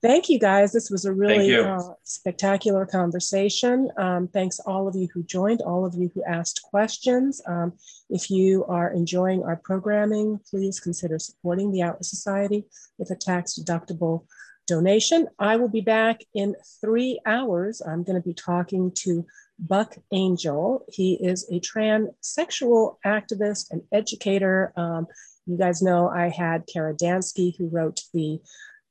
[0.00, 0.72] Thank you guys.
[0.72, 3.90] This was a really uh, spectacular conversation.
[3.96, 7.42] Um, thanks all of you who joined, all of you who asked questions.
[7.46, 7.72] Um,
[8.08, 12.64] if you are enjoying our programming, please consider supporting the Atlas Society
[12.96, 14.24] with a tax deductible
[14.68, 15.26] donation.
[15.38, 17.82] I will be back in three hours.
[17.84, 19.26] I'm going to be talking to
[19.58, 20.84] Buck Angel.
[20.88, 24.72] He is a transsexual activist and educator.
[24.76, 25.08] Um,
[25.46, 28.40] you guys know I had Kara Dansky, who wrote the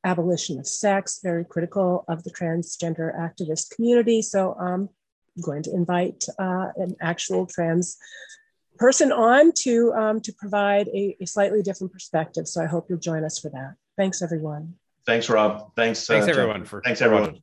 [0.08, 4.22] abolition of sex, very critical of the transgender activist community.
[4.22, 4.90] So I'm
[5.42, 7.98] going to invite uh, an actual trans
[8.78, 12.48] person on to, um, to provide a, a, slightly different perspective.
[12.48, 13.74] So I hope you'll join us for that.
[13.98, 14.76] Thanks, everyone.
[15.06, 15.72] Thanks, Rob.
[15.76, 16.06] Thanks.
[16.06, 16.64] Thanks, uh, everyone.
[16.64, 17.42] For thanks, everyone.